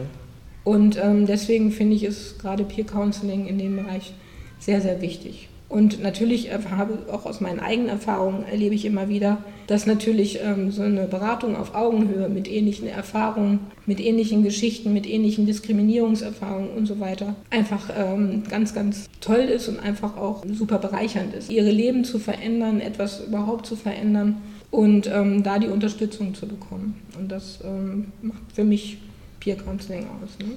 Und 0.64 0.98
ähm, 1.02 1.26
deswegen 1.26 1.72
finde 1.72 1.96
ich 1.96 2.04
es 2.04 2.38
gerade 2.38 2.64
Peer 2.64 2.86
Counseling 2.86 3.48
in 3.48 3.58
dem 3.58 3.76
Bereich 3.76 4.14
sehr, 4.60 4.82
sehr 4.82 5.02
wichtig. 5.02 5.50
Und 5.72 6.04
natürlich 6.04 6.50
habe 6.52 7.00
auch 7.14 7.26
aus 7.26 7.40
meinen 7.40 7.62
eigenen 7.62 7.88
Erfahrungen 7.88 8.44
erlebe 8.44 8.76
ich 8.76 8.84
immer 8.84 9.08
wieder, 9.08 9.38
dass 9.68 9.86
natürlich 9.86 10.42
ähm, 10.44 10.70
so 10.70 10.82
eine 10.82 11.08
Beratung 11.08 11.56
auf 11.56 11.74
Augenhöhe 11.74 12.28
mit 12.28 12.52
ähnlichen 12.52 12.90
Erfahrungen, 12.90 13.60
mit 13.86 14.02
ähnlichen 14.02 14.44
Geschichten, 14.44 14.92
mit 14.92 15.08
ähnlichen 15.08 15.46
Diskriminierungserfahrungen 15.46 16.72
und 16.72 16.88
so 16.88 17.00
weiter 17.00 17.36
einfach 17.52 17.90
ähm, 17.98 18.44
ganz, 18.50 18.74
ganz 18.74 19.10
toll 19.22 19.46
ist 19.46 19.70
und 19.70 19.80
einfach 19.80 20.18
auch 20.18 20.44
super 20.46 20.78
bereichernd 20.78 21.34
ist. 21.34 21.50
Ihre 21.50 21.72
Leben 21.72 22.04
zu 22.04 22.20
verändern, 22.20 22.82
etwas 22.82 23.22
überhaupt 23.26 23.66
zu 23.66 23.78
verändern 23.78 24.42
und 24.72 25.08
ähm, 25.08 25.44
da 25.44 25.60
die 25.60 25.68
Unterstützung 25.68 26.34
zu 26.34 26.48
bekommen. 26.48 26.96
Und 27.20 27.32
das 27.32 27.60
ähm, 27.64 28.08
macht 28.22 28.42
für 28.54 28.64
mich 28.64 28.98
Peer 29.40 29.58
Counseling 29.58 30.06
aus. 30.06 30.40
Ne? 30.40 30.56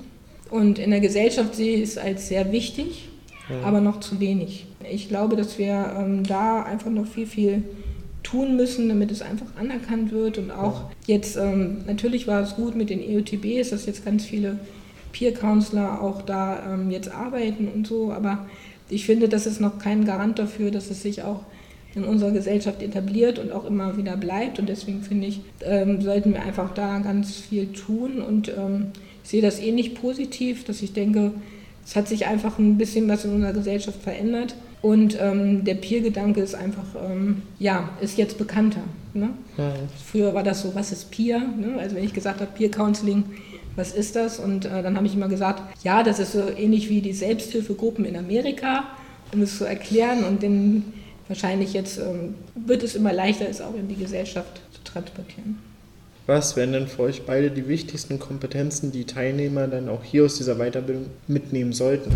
Und 0.50 0.78
in 0.78 0.90
der 0.90 1.00
Gesellschaft 1.00 1.54
sehe 1.54 1.76
ich 1.76 1.83
es 1.83 1.99
als 1.99 2.28
sehr 2.28 2.52
wichtig, 2.52 3.09
ja. 3.50 3.66
aber 3.66 3.80
noch 3.80 4.00
zu 4.00 4.21
wenig. 4.21 4.66
Ich 4.90 5.09
glaube, 5.09 5.37
dass 5.37 5.59
wir 5.59 5.97
ähm, 5.99 6.25
da 6.25 6.62
einfach 6.62 6.90
noch 6.90 7.06
viel, 7.06 7.26
viel 7.26 7.62
tun 8.23 8.56
müssen, 8.56 8.88
damit 8.88 9.11
es 9.11 9.21
einfach 9.21 9.47
anerkannt 9.59 10.12
wird. 10.12 10.38
Und 10.38 10.50
auch 10.52 10.83
ja. 10.83 10.90
jetzt, 11.06 11.37
ähm, 11.37 11.78
natürlich 11.87 12.26
war 12.26 12.42
es 12.42 12.54
gut 12.54 12.76
mit 12.76 12.90
den 12.90 13.00
EOTBs, 13.00 13.71
dass 13.71 13.87
jetzt 13.87 14.04
ganz 14.04 14.25
viele 14.25 14.59
Peer-Counselor 15.12 16.02
auch 16.02 16.23
da 16.23 16.75
ähm, 16.75 16.90
jetzt 16.90 17.11
arbeiten 17.12 17.68
und 17.68 17.87
so, 17.87 18.12
aber 18.12 18.47
ich 18.90 19.06
finde, 19.06 19.28
das 19.28 19.47
ist 19.47 19.61
noch 19.61 19.78
kein 19.78 20.04
Garant 20.04 20.38
dafür, 20.38 20.71
dass 20.71 20.90
es 20.90 21.02
sich 21.02 21.23
auch 21.23 21.40
in 21.94 22.04
unserer 22.04 22.32
Gesellschaft 22.32 22.82
etabliert 22.82 23.38
und 23.38 23.52
auch 23.52 23.64
immer 23.64 23.96
wieder 23.96 24.16
bleibt. 24.16 24.58
Und 24.58 24.68
deswegen 24.68 25.02
finde 25.02 25.28
ich, 25.28 25.40
ähm, 25.62 26.00
sollten 26.00 26.32
wir 26.32 26.42
einfach 26.42 26.74
da 26.74 26.98
ganz 26.98 27.36
viel 27.36 27.68
tun. 27.68 28.20
Und 28.20 28.48
ähm, 28.48 28.88
ich 29.22 29.30
sehe 29.30 29.42
das 29.42 29.60
ähnlich 29.60 29.94
positiv, 29.94 30.64
dass 30.64 30.82
ich 30.82 30.92
denke, 30.92 31.32
es 31.84 31.96
hat 31.96 32.08
sich 32.08 32.26
einfach 32.26 32.58
ein 32.58 32.78
bisschen 32.78 33.08
was 33.08 33.24
in 33.24 33.34
unserer 33.34 33.52
Gesellschaft 33.52 34.02
verändert. 34.02 34.54
Und 34.82 35.16
ähm, 35.20 35.64
der 35.64 35.76
Peer-Gedanke 35.76 36.40
ist 36.40 36.54
einfach, 36.54 36.84
ähm, 37.08 37.42
ja, 37.58 37.90
ist 38.00 38.18
jetzt 38.18 38.38
bekannter. 38.38 38.82
Ne? 39.14 39.30
Ja. 39.56 39.72
Früher 40.04 40.34
war 40.34 40.42
das 40.42 40.62
so, 40.62 40.74
was 40.74 40.92
ist 40.92 41.10
Peer? 41.10 41.38
Ne? 41.38 41.76
Also 41.78 41.96
wenn 41.96 42.04
ich 42.04 42.12
gesagt 42.12 42.40
habe, 42.40 42.50
Peer-Counseling, 42.54 43.24
was 43.76 43.92
ist 43.92 44.16
das? 44.16 44.38
Und 44.38 44.66
äh, 44.66 44.82
dann 44.82 44.96
habe 44.96 45.06
ich 45.06 45.14
immer 45.14 45.28
gesagt, 45.28 45.62
ja, 45.82 46.02
das 46.02 46.18
ist 46.18 46.32
so 46.32 46.42
ähnlich 46.56 46.90
wie 46.90 47.00
die 47.00 47.12
Selbsthilfegruppen 47.12 48.04
in 48.04 48.16
Amerika, 48.16 48.84
um 49.32 49.42
es 49.42 49.58
zu 49.58 49.64
erklären. 49.64 50.24
Und 50.24 50.42
dann 50.42 50.84
wahrscheinlich 51.28 51.73
jetzt 51.73 51.99
ähm, 51.99 52.35
wird 52.54 52.83
es 52.83 52.95
immer 52.95 53.12
leichter, 53.12 53.49
es 53.49 53.61
auch 53.61 53.75
in 53.75 53.88
die 53.88 53.97
Gesellschaft 53.97 54.61
zu 54.73 54.83
transportieren. 54.85 55.59
Was 56.26 56.57
wären 56.57 56.73
denn 56.73 56.87
für 56.87 57.02
euch 57.02 57.26
beide 57.26 57.50
die 57.50 57.69
wichtigsten 57.69 58.19
Kompetenzen, 58.19 58.93
die 58.93 59.04
Teilnehmer 59.04 59.69
dann 59.69 59.88
auch 59.88 60.02
hier 60.02 60.25
aus 60.25 60.37
dieser 60.37 60.57
Weiterbildung 60.57 61.07
mitnehmen 61.26 61.73
sollten? 61.73 62.12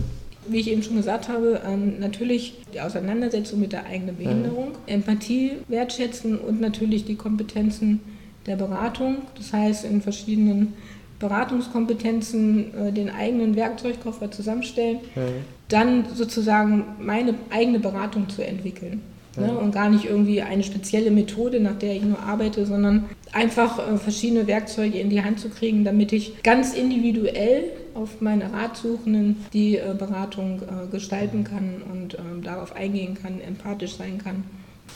Wie 0.47 0.61
ich 0.61 0.71
eben 0.71 0.83
schon 0.83 0.97
gesagt 0.97 1.29
habe, 1.29 1.61
ähm, 1.67 2.01
natürlich 2.01 2.55
die 2.73 2.81
Auseinandersetzung 2.81 3.61
mit 3.61 3.73
der 3.73 3.85
eigenen 3.85 4.17
Behinderung, 4.17 4.73
ja. 4.87 4.95
Empathie 4.95 5.53
wertschätzen 5.69 6.39
und 6.39 6.59
natürlich 6.61 7.05
die 7.05 7.17
Kompetenzen 7.17 8.01
der 8.47 8.57
Beratung. 8.57 9.19
Das 9.37 9.53
heißt, 9.53 9.85
in 9.85 10.01
verschiedenen 10.01 10.73
Beratungskompetenzen 11.19 12.75
äh, 12.75 12.93
den 12.93 13.11
eigenen 13.11 13.57
Werkzeugkoffer 13.57 14.31
zusammenstellen, 14.31 15.01
ja. 15.17 15.23
Dann 15.69 16.07
sozusagen 16.15 16.85
meine 16.99 17.35
eigene 17.51 17.79
Beratung 17.79 18.29
zu 18.29 18.45
entwickeln. 18.45 19.03
Ne? 19.37 19.57
Und 19.57 19.73
gar 19.73 19.89
nicht 19.89 20.05
irgendwie 20.05 20.43
eine 20.43 20.65
spezielle 20.65 21.11
Methode, 21.11 21.61
nach 21.61 21.79
der 21.79 21.95
ich 21.95 22.03
nur 22.03 22.19
arbeite, 22.19 22.67
sondern 22.67 23.05
einfach 23.33 23.79
äh, 23.79 23.97
verschiedene 23.97 24.47
Werkzeuge 24.47 24.99
in 24.99 25.11
die 25.11 25.23
Hand 25.23 25.39
zu 25.39 25.49
kriegen, 25.49 25.85
damit 25.85 26.13
ich 26.13 26.43
ganz 26.43 26.75
individuell 26.75 27.65
auf 27.95 28.21
meine 28.21 28.53
Ratsuchenden 28.53 29.45
die 29.53 29.77
äh, 29.77 29.95
Beratung 29.97 30.63
äh, 30.63 30.91
gestalten 30.91 31.45
kann 31.45 31.83
und 31.93 32.15
ähm, 32.15 32.43
darauf 32.43 32.75
eingehen 32.75 33.17
kann, 33.21 33.41
empathisch 33.41 33.97
sein 33.97 34.19
kann. 34.19 34.45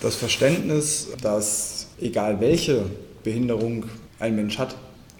Das 0.00 0.16
Verständnis, 0.16 1.08
dass 1.20 1.88
egal 2.00 2.40
welche 2.40 2.86
Behinderung 3.22 3.84
ein 4.18 4.34
Mensch 4.34 4.58
hat, 4.58 4.74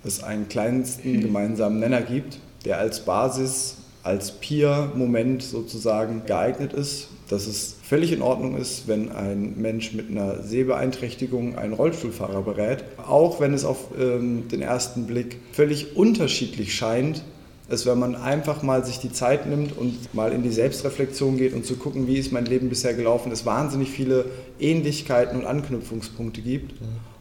es 0.05 0.23
einen 0.23 0.49
kleinsten 0.49 1.21
gemeinsamen 1.21 1.79
Nenner 1.79 2.03
gibt, 2.03 2.39
der 2.65 2.79
als 2.79 3.05
Basis, 3.05 3.77
als 4.03 4.33
Peer-Moment 4.33 5.43
sozusagen 5.43 6.23
geeignet 6.27 6.73
ist, 6.73 7.09
dass 7.29 7.47
es 7.47 7.77
völlig 7.83 8.13
in 8.13 8.21
Ordnung 8.21 8.57
ist, 8.57 8.89
wenn 8.89 9.13
ein 9.13 9.55
Mensch 9.57 9.93
mit 9.93 10.11
einer 10.11 10.43
Sehbeeinträchtigung 10.43 11.57
einen 11.57 11.73
Rollstuhlfahrer 11.73 12.43
berät, 12.43 12.85
auch 13.07 13.41
wenn 13.41 13.55
es 13.55 13.65
auf 13.65 13.89
ähm, 13.99 14.49
den 14.49 14.61
ersten 14.61 15.07
Blick 15.07 15.39
völlig 15.53 15.97
unterschiedlich 15.97 16.75
scheint, 16.75 17.23
ist, 17.69 17.87
wenn 17.87 17.99
man 17.99 18.17
einfach 18.17 18.63
mal 18.63 18.85
sich 18.85 18.99
die 18.99 19.13
Zeit 19.13 19.47
nimmt 19.47 19.77
und 19.77 20.13
mal 20.15 20.33
in 20.33 20.43
die 20.43 20.51
Selbstreflexion 20.51 21.39
geht 21.39 21.55
und 21.55 21.65
zu 21.65 21.77
gucken, 21.77 22.07
wie 22.07 22.19
ist 22.19 22.33
mein 22.33 22.45
Leben 22.45 22.69
bisher 22.69 22.93
gelaufen, 22.93 23.33
es 23.33 23.47
wahnsinnig 23.47 23.91
viele 23.91 24.27
Ähnlichkeiten 24.61 25.39
und 25.39 25.47
Anknüpfungspunkte 25.47 26.43
gibt. 26.43 26.75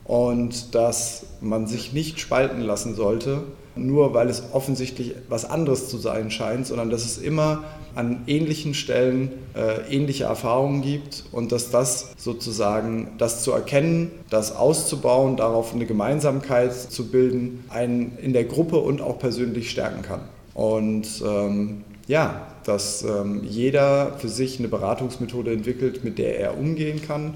Und 0.03 0.75
dass 0.75 1.25
man 1.39 1.67
sich 1.67 1.93
nicht 1.93 2.19
spalten 2.19 2.59
lassen 2.59 2.95
sollte, 2.95 3.43
nur 3.75 4.13
weil 4.13 4.29
es 4.29 4.43
offensichtlich 4.53 5.13
was 5.29 5.45
anderes 5.45 5.89
zu 5.89 5.97
sein 5.97 6.31
scheint, 6.31 6.67
sondern 6.67 6.89
dass 6.89 7.05
es 7.05 7.17
immer 7.17 7.63
an 7.95 8.23
ähnlichen 8.27 8.73
Stellen 8.73 9.31
äh, 9.53 9.93
ähnliche 9.93 10.25
Erfahrungen 10.25 10.81
gibt 10.81 11.25
und 11.31 11.51
dass 11.51 11.71
das 11.71 12.13
sozusagen, 12.17 13.09
das 13.17 13.43
zu 13.43 13.51
erkennen, 13.51 14.11
das 14.29 14.55
auszubauen, 14.55 15.35
darauf 15.35 15.73
eine 15.73 15.85
Gemeinsamkeit 15.85 16.73
zu 16.73 17.07
bilden, 17.07 17.65
einen 17.69 18.17
in 18.17 18.33
der 18.33 18.45
Gruppe 18.45 18.77
und 18.77 19.01
auch 19.01 19.19
persönlich 19.19 19.69
stärken 19.69 20.01
kann. 20.03 20.21
Und 20.53 21.21
ähm, 21.25 21.83
ja, 22.07 22.47
dass 22.63 23.03
ähm, 23.03 23.41
jeder 23.43 24.17
für 24.19 24.29
sich 24.29 24.59
eine 24.59 24.67
Beratungsmethode 24.67 25.51
entwickelt, 25.51 26.03
mit 26.03 26.17
der 26.17 26.39
er 26.39 26.57
umgehen 26.57 27.01
kann 27.01 27.35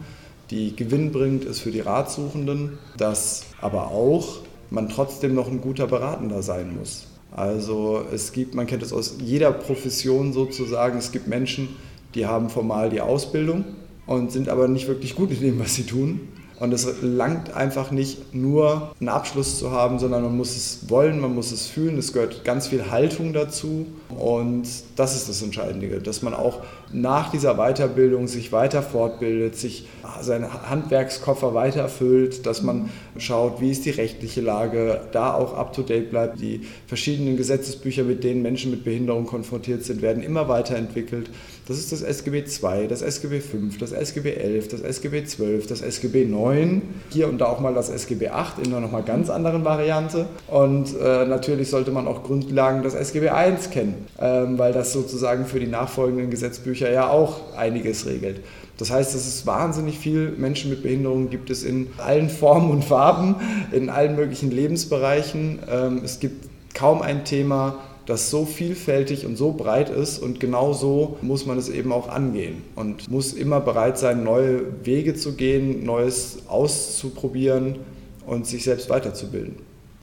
die 0.51 0.75
Gewinn 0.75 1.11
bringt, 1.11 1.45
ist 1.45 1.61
für 1.61 1.71
die 1.71 1.79
Ratsuchenden, 1.79 2.77
dass 2.97 3.45
aber 3.61 3.91
auch 3.91 4.39
man 4.69 4.89
trotzdem 4.89 5.33
noch 5.33 5.47
ein 5.47 5.61
guter 5.61 5.87
Beratender 5.87 6.41
sein 6.41 6.75
muss. 6.77 7.07
Also 7.35 8.03
es 8.13 8.31
gibt, 8.31 8.55
man 8.55 8.65
kennt 8.65 8.81
es 8.81 8.93
aus 8.93 9.17
jeder 9.19 9.51
Profession 9.51 10.31
sozusagen, 10.31 10.97
es 10.97 11.11
gibt 11.11 11.27
Menschen, 11.27 11.69
die 12.13 12.25
haben 12.25 12.49
formal 12.49 12.89
die 12.89 13.01
Ausbildung 13.01 13.65
und 14.05 14.31
sind 14.31 14.47
aber 14.47 14.67
nicht 14.67 14.87
wirklich 14.87 15.15
gut 15.15 15.31
in 15.31 15.41
dem, 15.41 15.59
was 15.59 15.75
sie 15.75 15.83
tun. 15.83 16.21
Und 16.59 16.73
es 16.73 16.87
langt 17.01 17.53
einfach 17.53 17.91
nicht 17.91 18.33
nur 18.33 18.93
einen 18.99 19.09
Abschluss 19.09 19.59
zu 19.59 19.71
haben, 19.71 19.99
sondern 19.99 20.23
man 20.23 20.37
muss 20.37 20.55
es 20.55 20.89
wollen, 20.89 21.19
man 21.19 21.35
muss 21.35 21.51
es 21.51 21.67
fühlen. 21.67 21.97
Es 21.97 22.13
gehört 22.13 22.45
ganz 22.45 22.67
viel 22.67 22.89
Haltung 22.91 23.33
dazu. 23.33 23.87
Und 24.09 24.67
das 24.95 25.15
ist 25.15 25.27
das 25.27 25.41
Entscheidende, 25.41 25.99
dass 25.99 26.21
man 26.21 26.33
auch 26.33 26.61
nach 26.93 27.31
dieser 27.31 27.55
Weiterbildung 27.55 28.27
sich 28.27 28.51
weiter 28.53 28.81
fortbildet, 28.81 29.57
sich 29.57 29.87
seinen 30.21 30.69
Handwerkskoffer 30.69 31.53
weiterfüllt, 31.53 32.45
dass 32.45 32.61
man 32.61 32.89
schaut, 33.17 33.59
wie 33.59 33.71
ist 33.71 33.85
die 33.85 33.89
rechtliche 33.89 34.39
Lage, 34.41 35.01
da 35.11 35.33
auch 35.33 35.55
up-to-date 35.57 36.09
bleibt. 36.09 36.39
Die 36.39 36.61
verschiedenen 36.87 37.35
Gesetzesbücher, 37.35 38.03
mit 38.03 38.23
denen 38.23 38.41
Menschen 38.41 38.71
mit 38.71 38.85
Behinderung 38.85 39.25
konfrontiert 39.25 39.83
sind, 39.83 40.01
werden 40.01 40.23
immer 40.23 40.47
weiterentwickelt. 40.47 41.29
Das 41.67 41.79
ist 41.79 41.91
das 41.91 42.03
SGB 42.03 42.43
II, 42.43 42.87
das 42.87 43.01
SGB 43.01 43.39
V, 43.39 43.57
das 43.79 43.91
SGB 43.91 44.33
XI, 44.35 44.67
das 44.69 44.81
SGB 44.81 45.23
XII, 45.23 45.63
das 45.67 45.81
SGB 45.81 46.23
IX, 46.23 46.81
hier 47.09 47.27
und 47.27 47.39
da 47.39 47.45
auch 47.45 47.59
mal 47.59 47.73
das 47.73 47.89
SGB 47.89 48.25
VIII 48.25 48.65
in 48.65 48.71
einer 48.71 48.81
nochmal 48.81 49.01
ganz 49.01 49.31
anderen 49.31 49.65
Variante. 49.65 50.27
Und 50.47 50.95
äh, 50.99 51.25
natürlich 51.25 51.71
sollte 51.71 51.89
man 51.89 52.07
auch 52.07 52.21
Grundlagen 52.21 52.83
des 52.83 52.93
SGB 52.93 53.29
I 53.29 53.55
kennen, 53.71 54.05
ähm, 54.19 54.59
weil 54.59 54.73
das 54.73 54.93
sozusagen 54.93 55.47
für 55.47 55.59
die 55.59 55.65
nachfolgenden 55.65 56.29
Gesetzbücher 56.29 56.91
ja 56.91 57.09
auch 57.09 57.55
einiges 57.57 58.05
regelt. 58.05 58.41
Das 58.77 58.91
heißt, 58.91 59.15
es 59.15 59.25
ist 59.25 59.47
wahnsinnig 59.47 59.97
viel 59.97 60.33
Menschen 60.37 60.69
mit 60.69 60.83
Behinderungen 60.83 61.29
gibt 61.31 61.49
es 61.49 61.63
in 61.63 61.87
allen 61.97 62.29
Formen 62.29 62.69
und 62.69 62.83
Farben, 62.83 63.35
in 63.71 63.89
allen 63.89 64.15
möglichen 64.15 64.51
Lebensbereichen. 64.51 65.59
Ähm, 65.71 66.01
es 66.03 66.19
gibt 66.19 66.47
kaum 66.75 67.01
ein 67.01 67.23
Thema, 67.23 67.79
das 68.05 68.29
so 68.29 68.45
vielfältig 68.45 69.25
und 69.25 69.35
so 69.35 69.51
breit 69.51 69.89
ist 69.89 70.19
und 70.19 70.39
genau 70.39 70.73
so 70.73 71.17
muss 71.21 71.45
man 71.45 71.57
es 71.57 71.69
eben 71.69 71.91
auch 71.91 72.07
angehen 72.07 72.61
und 72.75 73.09
muss 73.09 73.33
immer 73.33 73.59
bereit 73.59 73.97
sein, 73.97 74.23
neue 74.23 74.85
Wege 74.85 75.15
zu 75.15 75.33
gehen, 75.33 75.83
Neues 75.85 76.39
auszuprobieren 76.47 77.79
und 78.25 78.47
sich 78.47 78.63
selbst 78.63 78.89
weiterzubilden. 78.89 79.55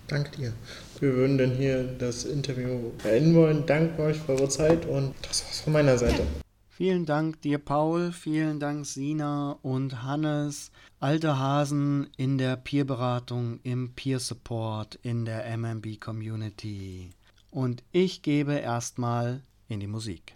Danke 0.08 0.36
dir. 0.36 0.52
Wir 1.00 1.14
würden 1.14 1.38
dann 1.38 1.52
hier 1.52 1.84
das 1.98 2.24
Interview 2.24 2.92
beenden 3.02 3.34
wollen. 3.34 3.64
Danke 3.66 4.02
euch 4.02 4.18
für 4.18 4.32
eure 4.32 4.48
Zeit 4.48 4.86
und 4.86 5.14
das 5.22 5.44
war's 5.44 5.60
von 5.60 5.72
meiner 5.72 5.98
Seite. 5.98 6.22
Vielen 6.70 7.06
Dank 7.06 7.40
dir, 7.42 7.58
Paul. 7.58 8.12
Vielen 8.12 8.58
Dank, 8.58 8.86
Sina 8.86 9.58
und 9.62 10.02
Hannes. 10.02 10.70
Alte 11.00 11.38
Hasen 11.38 12.08
in 12.16 12.38
der 12.38 12.56
Peerberatung, 12.56 13.60
im 13.62 13.92
Peer 13.94 14.20
Support, 14.20 14.98
in 15.02 15.24
der 15.24 15.44
MMB 15.56 16.00
Community 16.00 17.10
und 17.52 17.84
ich 17.92 18.22
gebe 18.22 18.54
erstmal 18.54 19.42
in 19.68 19.78
die 19.78 19.86
Musik. 19.86 20.34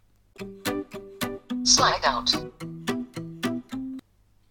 Slide 1.64 2.14
out. 2.14 2.46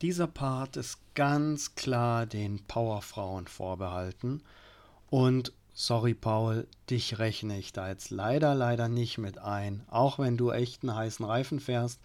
Dieser 0.01 0.27
Part 0.27 0.75
ist 0.75 0.99
ganz 1.13 1.75
klar 1.75 2.25
den 2.25 2.59
Powerfrauen 2.67 3.47
vorbehalten 3.47 4.43
und 5.09 5.53
sorry 5.73 6.13
Paul, 6.13 6.67
dich 6.89 7.19
rechne 7.19 7.57
ich 7.57 7.71
da 7.71 7.87
jetzt 7.87 8.09
leider 8.09 8.53
leider 8.53 8.89
nicht 8.89 9.17
mit 9.17 9.37
ein, 9.37 9.83
auch 9.87 10.19
wenn 10.19 10.35
du 10.35 10.51
echt 10.51 10.83
einen 10.83 10.95
heißen 10.95 11.25
Reifen 11.25 11.59
fährst. 11.59 12.01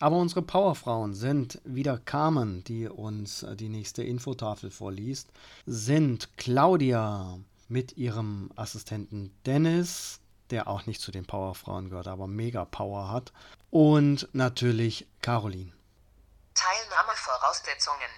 Aber 0.00 0.16
unsere 0.16 0.42
Powerfrauen 0.42 1.14
sind 1.14 1.60
wieder 1.64 1.98
Carmen, 1.98 2.62
die 2.64 2.88
uns 2.88 3.44
die 3.58 3.68
nächste 3.68 4.04
Infotafel 4.04 4.70
vorliest, 4.70 5.28
sind 5.66 6.36
Claudia, 6.36 7.38
mit 7.68 7.96
ihrem 7.96 8.50
Assistenten 8.56 9.38
Dennis, 9.44 10.20
der 10.50 10.66
auch 10.66 10.86
nicht 10.86 11.00
zu 11.00 11.12
den 11.12 11.26
Powerfrauen 11.26 11.90
gehört, 11.90 12.08
aber 12.08 12.26
mega 12.26 12.64
Power 12.64 13.10
hat. 13.10 13.32
Und 13.70 14.28
natürlich 14.32 15.06
Caroline. 15.20 15.72
Teilnahmevoraussetzungen. 16.54 18.10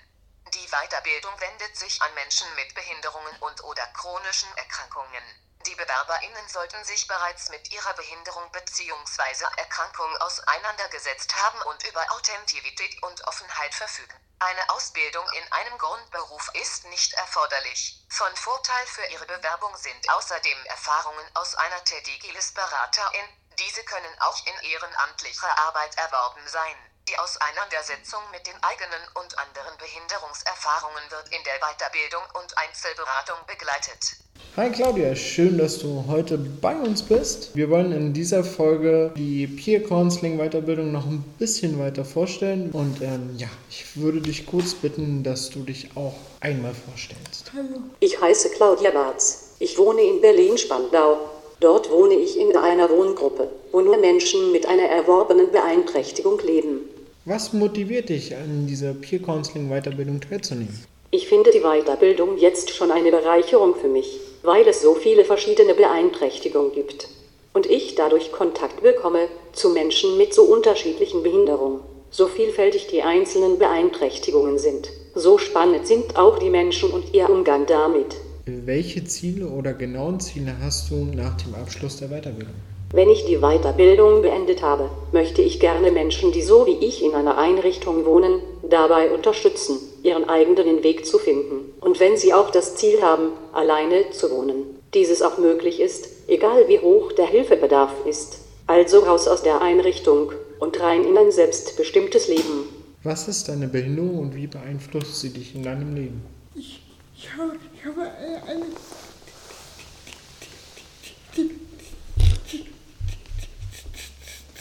Die 0.54 0.68
Weiterbildung 0.70 1.32
wendet 1.40 1.76
sich 1.76 2.00
an 2.02 2.14
Menschen 2.14 2.46
mit 2.56 2.74
Behinderungen 2.74 3.36
und 3.40 3.64
oder 3.64 3.86
chronischen 3.94 4.48
Erkrankungen. 4.56 5.22
Die 5.66 5.74
BewerberInnen 5.74 6.48
sollten 6.48 6.82
sich 6.84 7.06
bereits 7.06 7.50
mit 7.50 7.70
ihrer 7.70 7.92
Behinderung 7.94 8.50
bzw. 8.52 9.44
Erkrankung 9.58 10.16
auseinandergesetzt 10.20 11.34
haben 11.36 11.60
und 11.68 11.84
über 11.86 12.00
Authentizität 12.12 13.02
und 13.02 13.26
Offenheit 13.26 13.74
verfügen. 13.74 14.29
Eine 14.42 14.70
Ausbildung 14.70 15.26
in 15.34 15.52
einem 15.52 15.76
Grundberuf 15.76 16.50
ist 16.54 16.86
nicht 16.86 17.12
erforderlich. 17.12 18.02
Von 18.08 18.34
Vorteil 18.36 18.86
für 18.86 19.04
Ihre 19.12 19.26
Bewerbung 19.26 19.76
sind 19.76 20.08
außerdem 20.08 20.64
Erfahrungen 20.64 21.26
aus 21.34 21.54
einer 21.56 21.84
Tätigkeit 21.84 22.34
als 22.34 22.52
Beraterin. 22.52 23.28
Diese 23.58 23.84
können 23.84 24.18
auch 24.20 24.46
in 24.46 24.70
ehrenamtlicher 24.70 25.58
Arbeit 25.58 25.94
erworben 25.98 26.48
sein. 26.48 26.89
Die 27.08 27.18
Auseinandersetzung 27.18 28.20
mit 28.30 28.46
den 28.46 28.54
eigenen 28.62 29.02
und 29.14 29.36
anderen 29.38 29.76
Behinderungserfahrungen 29.78 31.02
wird 31.10 31.28
in 31.30 31.42
der 31.44 31.58
Weiterbildung 31.58 32.22
und 32.38 32.56
Einzelberatung 32.56 33.36
begleitet. 33.46 34.16
Hi 34.56 34.70
Claudia, 34.70 35.14
schön, 35.14 35.58
dass 35.58 35.78
du 35.78 36.04
heute 36.08 36.36
bei 36.36 36.74
uns 36.74 37.02
bist. 37.02 37.54
Wir 37.56 37.70
wollen 37.70 37.92
in 37.92 38.12
dieser 38.12 38.44
Folge 38.44 39.12
die 39.16 39.46
Peer 39.46 39.82
Counseling 39.82 40.38
Weiterbildung 40.38 40.92
noch 40.92 41.06
ein 41.06 41.22
bisschen 41.38 41.78
weiter 41.78 42.04
vorstellen. 42.04 42.70
Und 42.72 43.00
ähm, 43.00 43.34
ja, 43.36 43.48
ich 43.70 43.96
würde 43.96 44.20
dich 44.20 44.46
kurz 44.46 44.74
bitten, 44.74 45.22
dass 45.22 45.50
du 45.50 45.62
dich 45.62 45.96
auch 45.96 46.16
einmal 46.40 46.74
vorstellst. 46.74 47.52
Ich 48.00 48.20
heiße 48.20 48.50
Claudia 48.50 48.90
Barz. 48.90 49.54
Ich 49.58 49.78
wohne 49.78 50.02
in 50.02 50.20
Berlin-Spandau. 50.20 51.30
Dort 51.60 51.90
wohne 51.90 52.14
ich 52.14 52.38
in 52.38 52.56
einer 52.56 52.88
Wohngruppe, 52.88 53.50
wo 53.70 53.80
nur 53.82 53.98
Menschen 53.98 54.50
mit 54.50 54.66
einer 54.66 54.88
erworbenen 54.88 55.52
Beeinträchtigung 55.52 56.40
leben. 56.40 56.89
Was 57.30 57.52
motiviert 57.52 58.08
dich, 58.08 58.34
an 58.34 58.66
dieser 58.66 58.92
Peer 58.92 59.20
Counseling 59.20 59.68
Weiterbildung 59.68 60.20
teilzunehmen? 60.20 60.76
Ich 61.12 61.28
finde 61.28 61.52
die 61.52 61.60
Weiterbildung 61.60 62.36
jetzt 62.38 62.70
schon 62.70 62.90
eine 62.90 63.12
Bereicherung 63.12 63.76
für 63.76 63.86
mich, 63.86 64.18
weil 64.42 64.66
es 64.66 64.82
so 64.82 64.96
viele 64.96 65.24
verschiedene 65.24 65.74
Beeinträchtigungen 65.74 66.72
gibt. 66.72 67.06
Und 67.52 67.66
ich 67.66 67.94
dadurch 67.94 68.32
Kontakt 68.32 68.82
bekomme 68.82 69.28
zu 69.52 69.68
Menschen 69.68 70.18
mit 70.18 70.34
so 70.34 70.42
unterschiedlichen 70.42 71.22
Behinderungen. 71.22 71.78
So 72.10 72.26
vielfältig 72.26 72.88
die 72.88 73.02
einzelnen 73.02 73.60
Beeinträchtigungen 73.60 74.58
sind, 74.58 74.88
so 75.14 75.38
spannend 75.38 75.86
sind 75.86 76.16
auch 76.16 76.40
die 76.40 76.50
Menschen 76.50 76.90
und 76.90 77.14
ihr 77.14 77.30
Umgang 77.30 77.64
damit. 77.64 78.16
Welche 78.46 79.04
Ziele 79.04 79.46
oder 79.46 79.72
genauen 79.72 80.18
Ziele 80.18 80.56
hast 80.60 80.90
du 80.90 80.96
nach 81.14 81.36
dem 81.36 81.54
Abschluss 81.54 81.98
der 81.98 82.08
Weiterbildung? 82.08 82.56
Wenn 82.92 83.08
ich 83.08 83.24
die 83.24 83.38
Weiterbildung 83.38 84.20
beendet 84.20 84.62
habe, 84.62 84.90
möchte 85.12 85.42
ich 85.42 85.60
gerne 85.60 85.92
Menschen, 85.92 86.32
die 86.32 86.42
so 86.42 86.66
wie 86.66 86.84
ich 86.84 87.04
in 87.04 87.14
einer 87.14 87.38
Einrichtung 87.38 88.04
wohnen, 88.04 88.42
dabei 88.68 89.12
unterstützen, 89.12 89.78
ihren 90.02 90.28
eigenen 90.28 90.82
Weg 90.82 91.06
zu 91.06 91.18
finden. 91.18 91.72
Und 91.80 92.00
wenn 92.00 92.16
sie 92.16 92.34
auch 92.34 92.50
das 92.50 92.74
Ziel 92.74 93.00
haben, 93.00 93.30
alleine 93.52 94.10
zu 94.10 94.32
wohnen, 94.32 94.64
dieses 94.92 95.22
auch 95.22 95.38
möglich 95.38 95.78
ist, 95.78 96.08
egal 96.26 96.66
wie 96.66 96.80
hoch 96.80 97.12
der 97.12 97.26
Hilfebedarf 97.26 97.92
ist. 98.06 98.38
Also 98.66 98.98
raus 99.00 99.28
aus 99.28 99.44
der 99.44 99.62
Einrichtung 99.62 100.32
und 100.58 100.80
rein 100.80 101.04
in 101.04 101.16
ein 101.16 101.30
selbstbestimmtes 101.30 102.26
Leben. 102.26 102.68
Was 103.04 103.28
ist 103.28 103.48
deine 103.48 103.68
Behinderung 103.68 104.18
und 104.18 104.34
wie 104.34 104.48
beeinflusst 104.48 105.20
sie 105.20 105.30
dich 105.30 105.54
in 105.54 105.62
deinem 105.62 105.94
Leben? 105.94 106.22
Ich, 106.56 106.82
ich 107.16 107.28
habe, 107.36 107.52
ich 107.72 107.86
habe 107.86 108.00
eine, 108.00 108.42
eine 108.48 108.66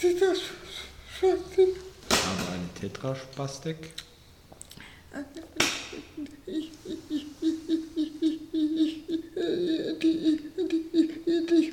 Tetraspastik. 0.00 1.76
Aber 2.08 2.52
eine 2.54 2.68
Tetraspastik? 2.80 3.76
Ich, 6.46 6.70
ich, 6.86 6.98
ich, 7.10 7.26
ich, 7.42 7.56
ich, 7.68 7.96
ich, 7.96 9.08
ich, 9.08 9.22
die, 10.00 10.40
die, 10.56 10.68
die, 10.68 10.80
ich, 10.92 11.46
die, 11.46 11.72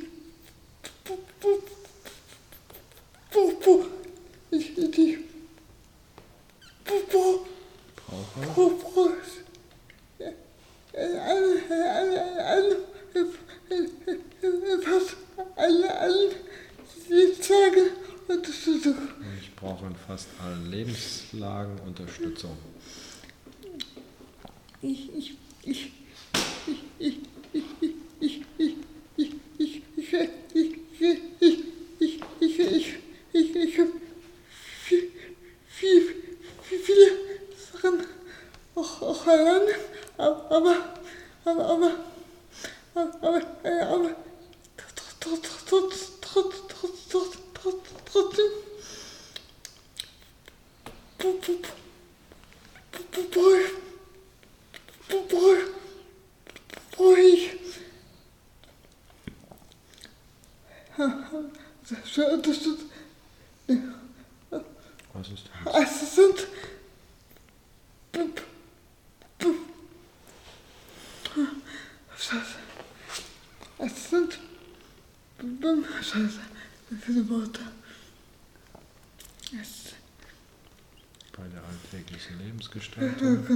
Brauche? 7.95 8.77
Ich 19.39 19.55
brauche 19.55 19.85
in 19.85 19.95
fast 19.95 20.27
allen 20.43 20.69
Lebenslagen 20.69 21.79
Unterstützung. 21.79 22.57
Ich, 24.81 25.15
ich, 25.15 25.37
ich, 25.63 25.91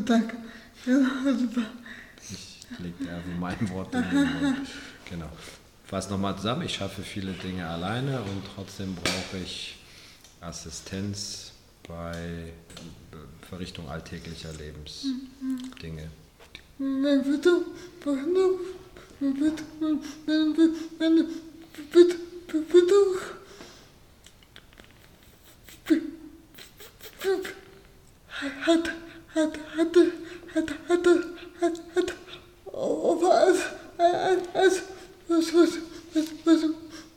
Danke. 0.06 0.36
Ja, 0.86 0.99
super. 1.38 1.62
Ich 2.30 2.80
lege 2.80 3.13
einfach 3.13 3.39
mein 3.39 3.69
Wort 3.69 3.93
in 3.93 4.01
den 4.10 4.41
Mund. 4.41 4.67
Genau. 5.10 5.30
Fass 5.86 6.10
nochmal 6.10 6.38
zusammen. 6.38 6.62
Ich 6.62 6.75
schaffe 6.75 7.01
viele 7.01 7.34
Dinge 7.34 7.67
alleine 7.67 8.21
und 8.21 8.43
trotzdem 8.56 8.95
brauche 8.95 9.43
ich 9.43 9.77
Assistenz 10.39 11.51
bei 11.86 12.54
Verrichtung 13.49 13.89
alltäglicher 13.89 14.54
Lebensdinge. 14.54 16.10
Hat, 28.65 28.91
hat, 29.82 29.88
hatte, 29.88 30.12
hat, 30.54 30.70
hatte, 30.89 31.24
hat, 31.62 31.82
hat, 31.96 32.13
aber 32.67 33.34
als, 33.34 33.60
als, 33.98 34.41
als, 34.54 34.82
was, 35.28 35.54
was, 35.54 35.74
was, 36.13 36.26
was, 36.46 36.63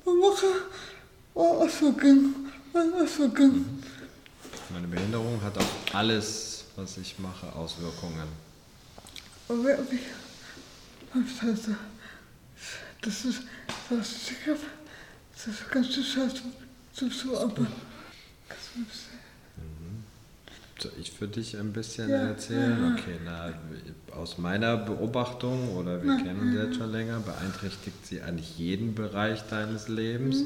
was 0.04 0.14
mache, 0.14 0.52
was 1.34 1.78
so 1.78 1.92
ging, 1.92 2.34
was 2.72 3.16
so 3.16 3.28
ging. 3.28 3.82
Meine 4.70 4.88
Behinderung 4.88 5.40
hat 5.42 5.56
auf 5.58 5.70
alles, 5.92 6.64
was 6.76 6.96
ich 6.98 7.18
mache, 7.18 7.52
Auswirkungen. 7.54 8.28
Scheiße, 11.14 11.76
das 13.02 13.24
ist, 13.24 13.42
das 13.88 14.08
ist, 14.10 14.30
ich 14.30 14.48
hab, 14.48 14.58
das 15.32 15.46
ist 15.46 15.70
ganz 15.70 15.94
schön 15.94 16.04
scheiße, 16.04 16.42
so, 16.92 17.38
aber, 17.38 17.66
Ich 21.00 21.10
für 21.12 21.28
dich 21.28 21.56
ein 21.56 21.72
bisschen 21.72 22.10
Ja, 22.10 22.28
erzählen. 22.28 22.94
Okay, 22.94 23.16
na, 23.24 23.52
aus 24.14 24.38
meiner 24.38 24.76
Beobachtung, 24.76 25.76
oder 25.76 26.02
wir 26.02 26.16
kennen 26.18 26.40
uns 26.40 26.54
jetzt 26.54 26.76
schon 26.76 26.92
länger, 26.92 27.20
beeinträchtigt 27.20 28.06
sie 28.06 28.20
eigentlich 28.22 28.58
jeden 28.58 28.94
Bereich 28.94 29.42
deines 29.48 29.88
Lebens. 29.88 30.44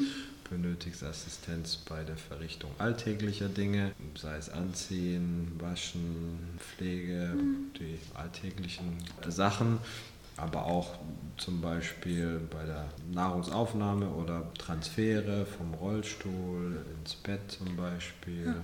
Benötigst 0.50 1.02
Assistenz 1.04 1.76
bei 1.76 2.04
der 2.04 2.16
Verrichtung 2.16 2.70
alltäglicher 2.78 3.48
Dinge, 3.50 3.92
sei 4.16 4.38
es 4.38 4.48
Anziehen, 4.48 5.52
Waschen, 5.58 6.38
Pflege, 6.58 7.34
die 7.78 7.98
alltäglichen 8.14 8.96
Sachen, 9.28 9.78
aber 10.38 10.64
auch 10.64 10.98
zum 11.36 11.60
Beispiel 11.60 12.40
bei 12.50 12.64
der 12.64 12.86
Nahrungsaufnahme 13.12 14.08
oder 14.08 14.50
Transfere 14.54 15.44
vom 15.44 15.74
Rollstuhl 15.74 16.78
ins 16.98 17.14
Bett 17.16 17.40
zum 17.48 17.76
Beispiel. 17.76 18.54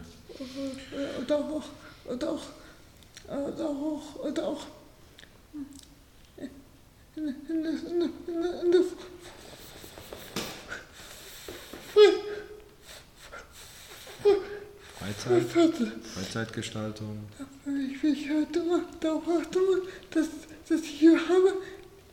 Oder 1.22 1.38
auch, 1.38 1.64
oder 2.06 2.30
auch, 2.30 2.42
oder 3.28 3.68
auch, 3.68 4.24
oder 4.24 4.48
auch, 4.48 4.66
Freizeit, 14.98 15.42
Freizeit. 15.44 15.92
Freizeitgestaltung. 16.14 17.18
Ich 17.66 18.02
will 18.02 18.16
heute 18.38 18.62
mal 18.62 18.80
darauf 19.00 19.22
achten, 19.28 19.58
dass, 20.10 20.26
dass 20.68 20.80
ich 20.80 20.88
hier 20.88 21.18
habe, 21.28 21.54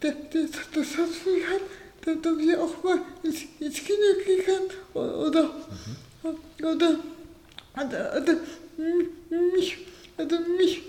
das, 0.01 0.13
das, 0.31 0.51
das 0.73 0.97
hat 0.97 1.09
mich 1.25 1.47
hat, 1.47 1.61
dass, 2.05 2.21
dass 2.21 2.37
ich 2.37 2.57
auch 2.57 2.83
mal 2.83 3.01
ins, 3.23 3.43
ins 3.59 3.75
Kino 3.77 3.97
gehen 4.25 4.45
kann 4.45 4.63
oder, 4.93 5.55
oder, 6.61 6.99
hat, 7.75 7.93
hat, 7.93 8.27
hm, 8.27 9.07
hm, 9.29 9.51
mich, 9.55 9.77
hat 10.17 10.31
mich 10.57 10.81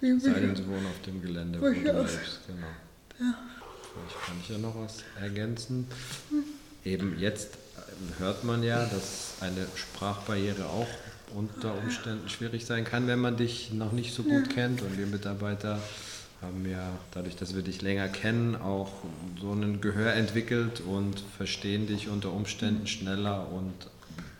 Sei 0.00 0.40
denn, 0.40 0.56
sie 0.56 0.66
wohnen 0.66 0.86
auf 0.86 1.02
dem 1.04 1.20
Gelände, 1.20 1.60
wo 1.60 1.66
du 1.66 1.72
lebst. 1.72 2.40
Genau. 2.46 2.66
Vielleicht 3.16 4.26
kann 4.26 4.36
ich 4.42 4.48
ja 4.48 4.58
noch 4.58 4.76
was 4.76 5.04
ergänzen. 5.20 5.86
Eben 6.84 7.18
jetzt 7.18 7.50
ähm, 7.76 8.14
hört 8.18 8.44
man 8.44 8.62
ja, 8.62 8.86
dass 8.86 9.34
eine 9.40 9.66
Sprachbarriere 9.74 10.64
auch 10.66 10.88
unter 11.34 11.76
Umständen 11.76 12.28
schwierig 12.28 12.64
sein 12.64 12.84
kann, 12.84 13.06
wenn 13.06 13.18
man 13.18 13.36
dich 13.36 13.72
noch 13.72 13.92
nicht 13.92 14.14
so 14.14 14.22
gut 14.22 14.50
kennt. 14.50 14.82
Und 14.82 14.96
wir 14.96 15.06
Mitarbeiter 15.06 15.78
haben 16.40 16.68
ja, 16.68 16.92
dadurch, 17.12 17.36
dass 17.36 17.54
wir 17.54 17.62
dich 17.62 17.82
länger 17.82 18.08
kennen, 18.08 18.56
auch 18.56 18.90
so 19.40 19.52
ein 19.52 19.80
Gehör 19.80 20.14
entwickelt 20.14 20.80
und 20.80 21.22
verstehen 21.36 21.86
dich 21.86 22.08
unter 22.08 22.32
Umständen 22.32 22.86
schneller 22.86 23.48
und 23.52 23.74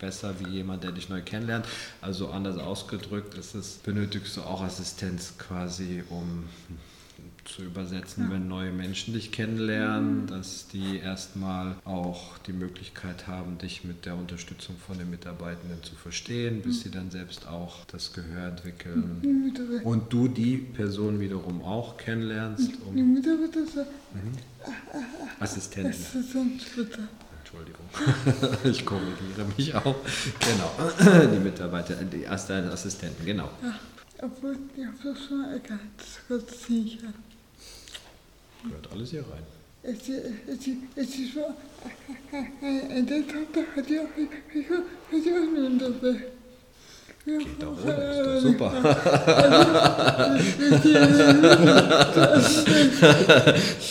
besser 0.01 0.35
wie 0.39 0.49
jemand, 0.49 0.83
der 0.83 0.91
dich 0.91 1.07
neu 1.07 1.21
kennenlernt. 1.21 1.65
Also 2.01 2.29
anders 2.29 2.57
ausgedrückt 2.57 3.35
ist 3.35 3.55
es, 3.55 3.75
benötigst 3.77 4.35
du 4.35 4.41
auch 4.41 4.61
Assistenz 4.61 5.35
quasi, 5.37 6.03
um 6.09 6.49
zu 7.45 7.63
übersetzen, 7.63 8.29
wenn 8.29 8.47
neue 8.47 8.71
Menschen 8.71 9.13
dich 9.13 9.31
kennenlernen, 9.31 10.27
dass 10.27 10.67
die 10.67 10.99
erstmal 10.99 11.75
auch 11.85 12.37
die 12.39 12.53
Möglichkeit 12.53 13.27
haben, 13.27 13.57
dich 13.57 13.83
mit 13.83 14.05
der 14.05 14.15
Unterstützung 14.15 14.75
von 14.77 14.97
den 14.97 15.09
Mitarbeitenden 15.09 15.81
zu 15.83 15.95
verstehen, 15.95 16.61
bis 16.61 16.81
sie 16.81 16.91
dann 16.91 17.09
selbst 17.09 17.47
auch 17.47 17.85
das 17.85 18.13
Gehör 18.13 18.49
entwickeln. 18.49 19.51
Und 19.83 20.13
du 20.13 20.27
die 20.27 20.57
Person 20.57 21.19
wiederum 21.19 21.63
auch 21.63 21.97
kennenlernst, 21.97 22.71
um 22.85 23.13
Mitarbeiter 23.13 23.87
Entschuldigung, 27.51 27.85
ich 28.63 28.85
korrigiere 28.85 29.45
mich 29.57 29.75
auch. 29.75 29.95
Genau, 30.39 31.27
die 31.27 31.39
Mitarbeiter, 31.39 31.95
die 31.95 32.23
ersten 32.23 32.69
Assistenten, 32.69 33.25
genau. 33.25 33.49
Obwohl, 34.21 34.57
ich 34.77 34.85
habe 34.85 34.95
das 35.03 35.17
schon 35.25 35.45
Gott 36.29 36.49
sicher. 36.49 37.07
Gehört 38.63 38.91
alles 38.91 39.09
hier 39.09 39.21
rein. 39.21 39.43
Es 39.83 40.07
ist, 40.07 40.25
es 40.47 40.67
ist, 40.67 40.77
es 40.95 41.15
ist 41.19 41.33
so, 41.33 41.43
ein 42.61 43.07
Tochter 43.07 43.63
hat 43.75 43.89
ja 43.89 44.01
auch, 44.01 44.17
ich 44.17 44.69
habe 44.69 45.57
einen 45.57 45.79
dabei. 45.79 46.23
Geht 47.23 47.61
doch 47.61 47.77
ohne, 47.83 47.93
ist 47.93 48.19
doch 48.19 48.41
super. 48.41 48.71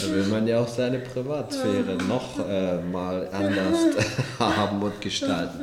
Da 0.01 0.15
will 0.15 0.27
man 0.27 0.49
ja 0.49 0.61
auch 0.61 0.69
seine 0.69 0.99
Privatsphäre 0.99 1.97
noch 2.09 2.39
äh, 2.49 2.81
mal 2.83 3.29
anders 3.33 3.79
haben 4.39 4.83
und 4.83 5.01
gestalten. 5.01 5.61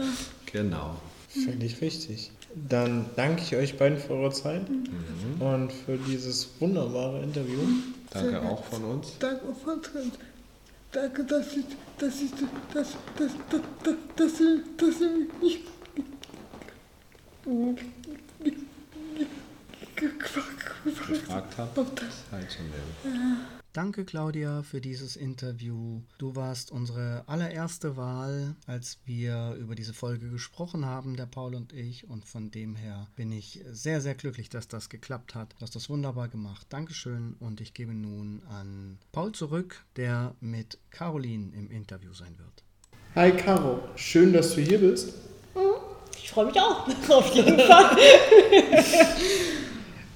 Genau. 0.51 0.95
Völlig 1.27 1.82
richtig. 1.82 2.32
Dann 2.69 3.06
danke 3.15 3.41
ich 3.43 3.56
euch 3.56 3.77
beiden 3.77 3.97
für 3.97 4.13
eure 4.13 4.32
Zeit 4.32 4.62
und 5.39 5.71
für 5.71 5.97
dieses 5.97 6.49
wunderbare 6.60 7.21
Interview. 7.21 7.60
Danke 8.12 8.41
auch 8.41 8.63
von 8.63 8.84
uns. 8.86 9.17
Danke, 9.19 9.41
Vater. 9.63 9.99
Danke, 10.93 11.23
dass 11.25 11.47
ich, 11.56 11.65
dass 11.99 12.21
ich, 12.21 12.32
dass, 12.73 12.88
dass, 13.17 13.32
dass, 13.49 13.62
dass, 13.84 13.95
dass 14.15 14.38
Sie, 14.38 14.63
dass 14.77 14.99
Mich 21.58 21.74
Gefragt 21.74 22.02
habt, 22.02 22.30
teilzunehmen. 22.30 23.48
Danke, 23.74 24.06
Claudia, 24.06 24.62
für 24.62 24.80
dieses 24.80 25.15
Interview. 25.15 26.02
Du 26.20 26.36
warst 26.36 26.72
unsere 26.72 27.24
allererste 27.26 27.98
Wahl, 27.98 28.56
als 28.67 29.00
wir 29.06 29.56
über 29.60 29.74
diese 29.74 29.96
Folge 29.96 30.30
gesprochen 30.30 30.86
haben, 30.86 31.17
der 31.17 31.26
Paul 31.26 31.56
und 31.56 31.74
ich. 31.74 32.08
Und 32.08 32.26
von 32.26 32.52
dem 32.52 32.76
her 32.76 33.08
bin 33.15 33.32
ich 33.32 33.63
sehr, 33.72 34.02
sehr 34.02 34.13
glücklich, 34.13 34.50
dass 34.50 34.67
das 34.67 34.89
geklappt 34.89 35.34
hat. 35.34 35.56
Du 35.58 35.62
hast 35.62 35.76
das 35.76 35.89
wunderbar 35.89 36.28
gemacht. 36.28 36.67
Dankeschön. 36.70 37.36
Und 37.39 37.60
ich 37.60 37.74
gebe 37.74 37.93
nun 37.93 38.43
an 38.50 39.00
Paul 39.12 39.32
zurück, 39.32 39.84
der 39.96 40.36
mit 40.39 40.78
Caroline 40.91 41.56
im 41.56 41.72
Interview 41.72 42.13
sein 42.13 42.38
wird. 42.38 42.63
Hi 43.15 43.32
Caro, 43.32 43.80
schön, 43.96 44.32
dass 44.32 44.54
du 44.54 44.62
hier 44.62 44.80
bist. 44.80 45.13
Ich 46.22 46.30
freue 46.30 46.46
mich 46.46 46.60
auch, 46.60 46.88
auf 47.10 47.34
jeden 47.34 47.60
Fall. 47.60 47.98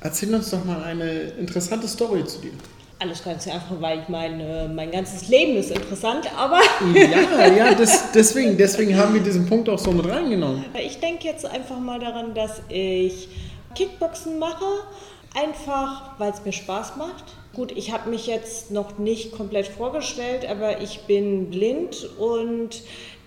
Erzähl 0.03 0.33
uns 0.33 0.49
doch 0.49 0.65
mal 0.65 0.83
eine 0.83 1.09
interessante 1.39 1.87
Story 1.87 2.25
zu 2.25 2.39
dir. 2.39 2.51
Alles 2.97 3.23
ganz 3.23 3.47
einfach, 3.47 3.79
weil 3.79 3.99
ich 3.99 4.09
meine, 4.09 4.69
mein 4.73 4.91
ganzes 4.91 5.27
Leben 5.27 5.57
ist 5.57 5.71
interessant, 5.71 6.27
aber 6.37 6.59
Ja, 6.93 7.47
ja, 7.55 7.73
das, 7.73 8.11
deswegen, 8.11 8.57
deswegen 8.57 8.95
haben 8.95 9.13
wir 9.13 9.21
diesen 9.21 9.47
Punkt 9.47 9.69
auch 9.69 9.79
so 9.79 9.91
mit 9.91 10.07
reingenommen. 10.07 10.65
ich 10.75 10.99
denke 10.99 11.27
jetzt 11.27 11.45
einfach 11.45 11.79
mal 11.79 11.99
daran, 11.99 12.33
dass 12.33 12.61
ich 12.69 13.27
Kickboxen 13.75 14.37
mache, 14.37 14.65
einfach 15.35 16.19
weil 16.19 16.31
es 16.31 16.43
mir 16.45 16.51
Spaß 16.51 16.97
macht. 16.97 17.23
Gut, 17.53 17.71
ich 17.71 17.91
habe 17.91 18.09
mich 18.09 18.27
jetzt 18.27 18.71
noch 18.71 18.97
nicht 18.97 19.31
komplett 19.31 19.67
vorgestellt, 19.67 20.47
aber 20.49 20.81
ich 20.81 21.01
bin 21.01 21.49
blind 21.49 22.07
und 22.17 22.81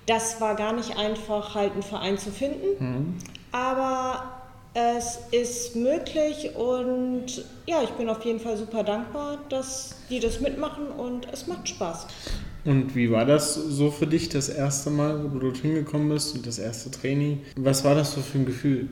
das 0.06 0.40
war 0.40 0.54
gar 0.54 0.72
nicht 0.72 0.98
einfach, 0.98 1.54
halt 1.54 1.72
einen 1.72 1.82
Verein 1.82 2.18
zu 2.18 2.30
finden. 2.30 3.18
Aber 3.52 4.33
es 4.74 5.20
ist 5.30 5.76
möglich 5.76 6.56
und 6.56 7.44
ja, 7.66 7.82
ich 7.82 7.90
bin 7.90 8.08
auf 8.08 8.24
jeden 8.24 8.40
Fall 8.40 8.56
super 8.56 8.82
dankbar, 8.82 9.38
dass 9.48 9.94
die 10.10 10.18
das 10.18 10.40
mitmachen 10.40 10.88
und 10.88 11.28
es 11.32 11.46
macht 11.46 11.68
Spaß. 11.68 12.08
Und 12.64 12.94
wie 12.96 13.10
war 13.10 13.24
das 13.24 13.54
so 13.54 13.90
für 13.90 14.06
dich 14.06 14.30
das 14.30 14.48
erste 14.48 14.90
Mal, 14.90 15.22
wo 15.22 15.28
du 15.28 15.38
dort 15.38 15.58
hingekommen 15.58 16.08
bist 16.08 16.34
und 16.34 16.46
das 16.46 16.58
erste 16.58 16.90
Training? 16.90 17.42
Was 17.56 17.84
war 17.84 17.94
das 17.94 18.14
so 18.14 18.20
für 18.20 18.38
ein 18.38 18.46
Gefühl? 18.46 18.88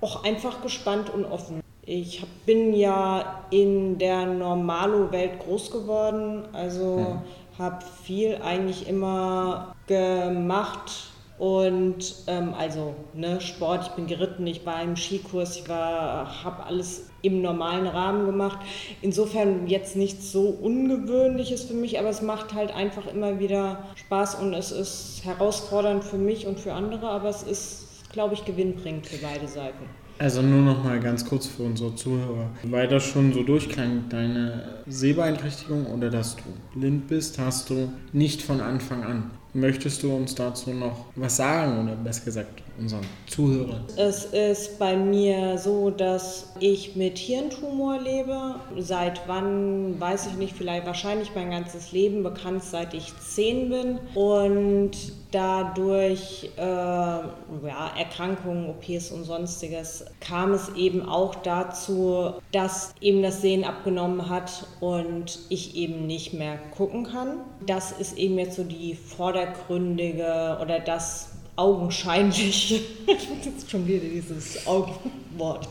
Auch 0.00 0.24
einfach 0.24 0.62
gespannt 0.62 1.10
und 1.10 1.24
offen. 1.24 1.60
Ich 1.86 2.24
bin 2.46 2.72
ja 2.72 3.44
in 3.50 3.98
der 3.98 4.26
Normalo-Welt 4.26 5.40
groß 5.40 5.70
geworden, 5.70 6.44
also 6.52 7.20
habe 7.58 7.84
viel 8.04 8.36
eigentlich 8.42 8.88
immer 8.88 9.74
gemacht 9.86 11.13
und 11.38 12.14
ähm, 12.28 12.54
also 12.54 12.94
ne, 13.12 13.40
Sport, 13.40 13.88
ich 13.88 13.92
bin 13.92 14.06
geritten, 14.06 14.46
ich 14.46 14.64
war 14.64 14.82
im 14.82 14.96
Skikurs, 14.96 15.56
ich 15.56 15.68
habe 15.68 16.64
alles 16.64 17.10
im 17.22 17.42
normalen 17.42 17.86
Rahmen 17.86 18.26
gemacht. 18.26 18.58
Insofern 19.02 19.66
jetzt 19.66 19.96
nichts 19.96 20.30
so 20.30 20.48
Ungewöhnliches 20.48 21.64
für 21.64 21.74
mich, 21.74 21.98
aber 21.98 22.10
es 22.10 22.22
macht 22.22 22.54
halt 22.54 22.72
einfach 22.72 23.06
immer 23.06 23.40
wieder 23.40 23.84
Spaß 23.96 24.36
und 24.36 24.54
es 24.54 24.70
ist 24.70 25.22
herausfordernd 25.24 26.04
für 26.04 26.18
mich 26.18 26.46
und 26.46 26.60
für 26.60 26.72
andere, 26.72 27.08
aber 27.08 27.30
es 27.30 27.42
ist, 27.42 28.12
glaube 28.12 28.34
ich, 28.34 28.44
gewinnbringend 28.44 29.06
für 29.06 29.18
beide 29.18 29.48
Seiten. 29.48 29.84
Also 30.18 30.42
nur 30.42 30.62
noch 30.62 30.84
mal 30.84 31.00
ganz 31.00 31.24
kurz 31.24 31.48
für 31.48 31.64
unsere 31.64 31.96
Zuhörer. 31.96 32.50
Weil 32.62 32.86
das 32.86 33.02
schon 33.02 33.32
so 33.32 33.42
durchklang, 33.42 34.04
deine 34.08 34.82
Sehbeeinträchtigung 34.86 35.86
oder 35.86 36.08
dass 36.08 36.36
du 36.36 36.42
blind 36.78 37.08
bist, 37.08 37.40
hast 37.40 37.68
du 37.70 37.92
nicht 38.12 38.40
von 38.40 38.60
Anfang 38.60 39.02
an. 39.02 39.30
Möchtest 39.54 40.02
du 40.02 40.14
uns 40.14 40.34
dazu 40.34 40.70
noch 40.70 41.06
was 41.14 41.36
sagen 41.36 41.84
oder 41.84 41.94
besser 41.94 42.24
gesagt 42.24 42.63
unseren 42.78 43.06
Zuhörern? 43.26 43.84
Es 43.96 44.26
ist 44.26 44.78
bei 44.78 44.96
mir 44.96 45.58
so, 45.58 45.90
dass 45.90 46.52
ich 46.60 46.96
mit 46.96 47.18
Hirntumor 47.18 48.00
lebe. 48.00 48.56
Seit 48.78 49.26
wann, 49.26 50.00
weiß 50.00 50.28
ich 50.28 50.34
nicht, 50.34 50.56
vielleicht 50.56 50.86
wahrscheinlich 50.86 51.30
mein 51.34 51.50
ganzes 51.50 51.92
Leben, 51.92 52.22
bekannt 52.22 52.64
seit 52.64 52.94
ich 52.94 53.12
zehn 53.18 53.70
bin. 53.70 53.98
Und 54.14 54.92
dadurch 55.34 56.50
äh, 56.56 56.60
ja, 56.60 57.92
Erkrankungen, 57.98 58.70
OPs 58.70 59.10
und 59.10 59.24
sonstiges 59.24 60.04
kam 60.20 60.52
es 60.52 60.68
eben 60.76 61.02
auch 61.02 61.34
dazu, 61.34 62.34
dass 62.52 62.94
eben 63.00 63.22
das 63.22 63.40
Sehen 63.42 63.64
abgenommen 63.64 64.28
hat 64.28 64.66
und 64.80 65.40
ich 65.48 65.76
eben 65.76 66.06
nicht 66.06 66.34
mehr 66.34 66.58
gucken 66.76 67.04
kann. 67.04 67.40
Das 67.66 67.92
ist 67.92 68.16
eben 68.16 68.38
jetzt 68.38 68.56
so 68.56 68.64
die 68.64 68.94
vordergründige 68.94 70.58
oder 70.60 70.78
das 70.78 71.33
augenscheinlich, 71.56 72.72
ist 73.06 73.70
schon 73.70 73.86
wieder 73.86 74.00
dieses 74.00 74.66
Augenwort, 74.66 75.68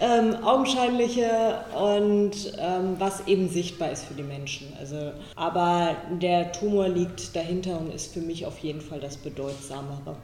ähm, 0.00 0.34
augenscheinliche 0.44 1.58
und 1.74 2.32
ähm, 2.58 2.96
was 2.98 3.26
eben 3.26 3.48
sichtbar 3.48 3.92
ist 3.92 4.04
für 4.04 4.14
die 4.14 4.22
Menschen. 4.22 4.68
Also, 4.78 5.12
aber 5.34 5.96
der 6.20 6.52
Tumor 6.52 6.88
liegt 6.88 7.34
dahinter 7.34 7.80
und 7.80 7.94
ist 7.94 8.12
für 8.12 8.20
mich 8.20 8.44
auf 8.46 8.58
jeden 8.58 8.80
Fall 8.80 9.00
das 9.00 9.16
Bedeutsamere. 9.16 10.16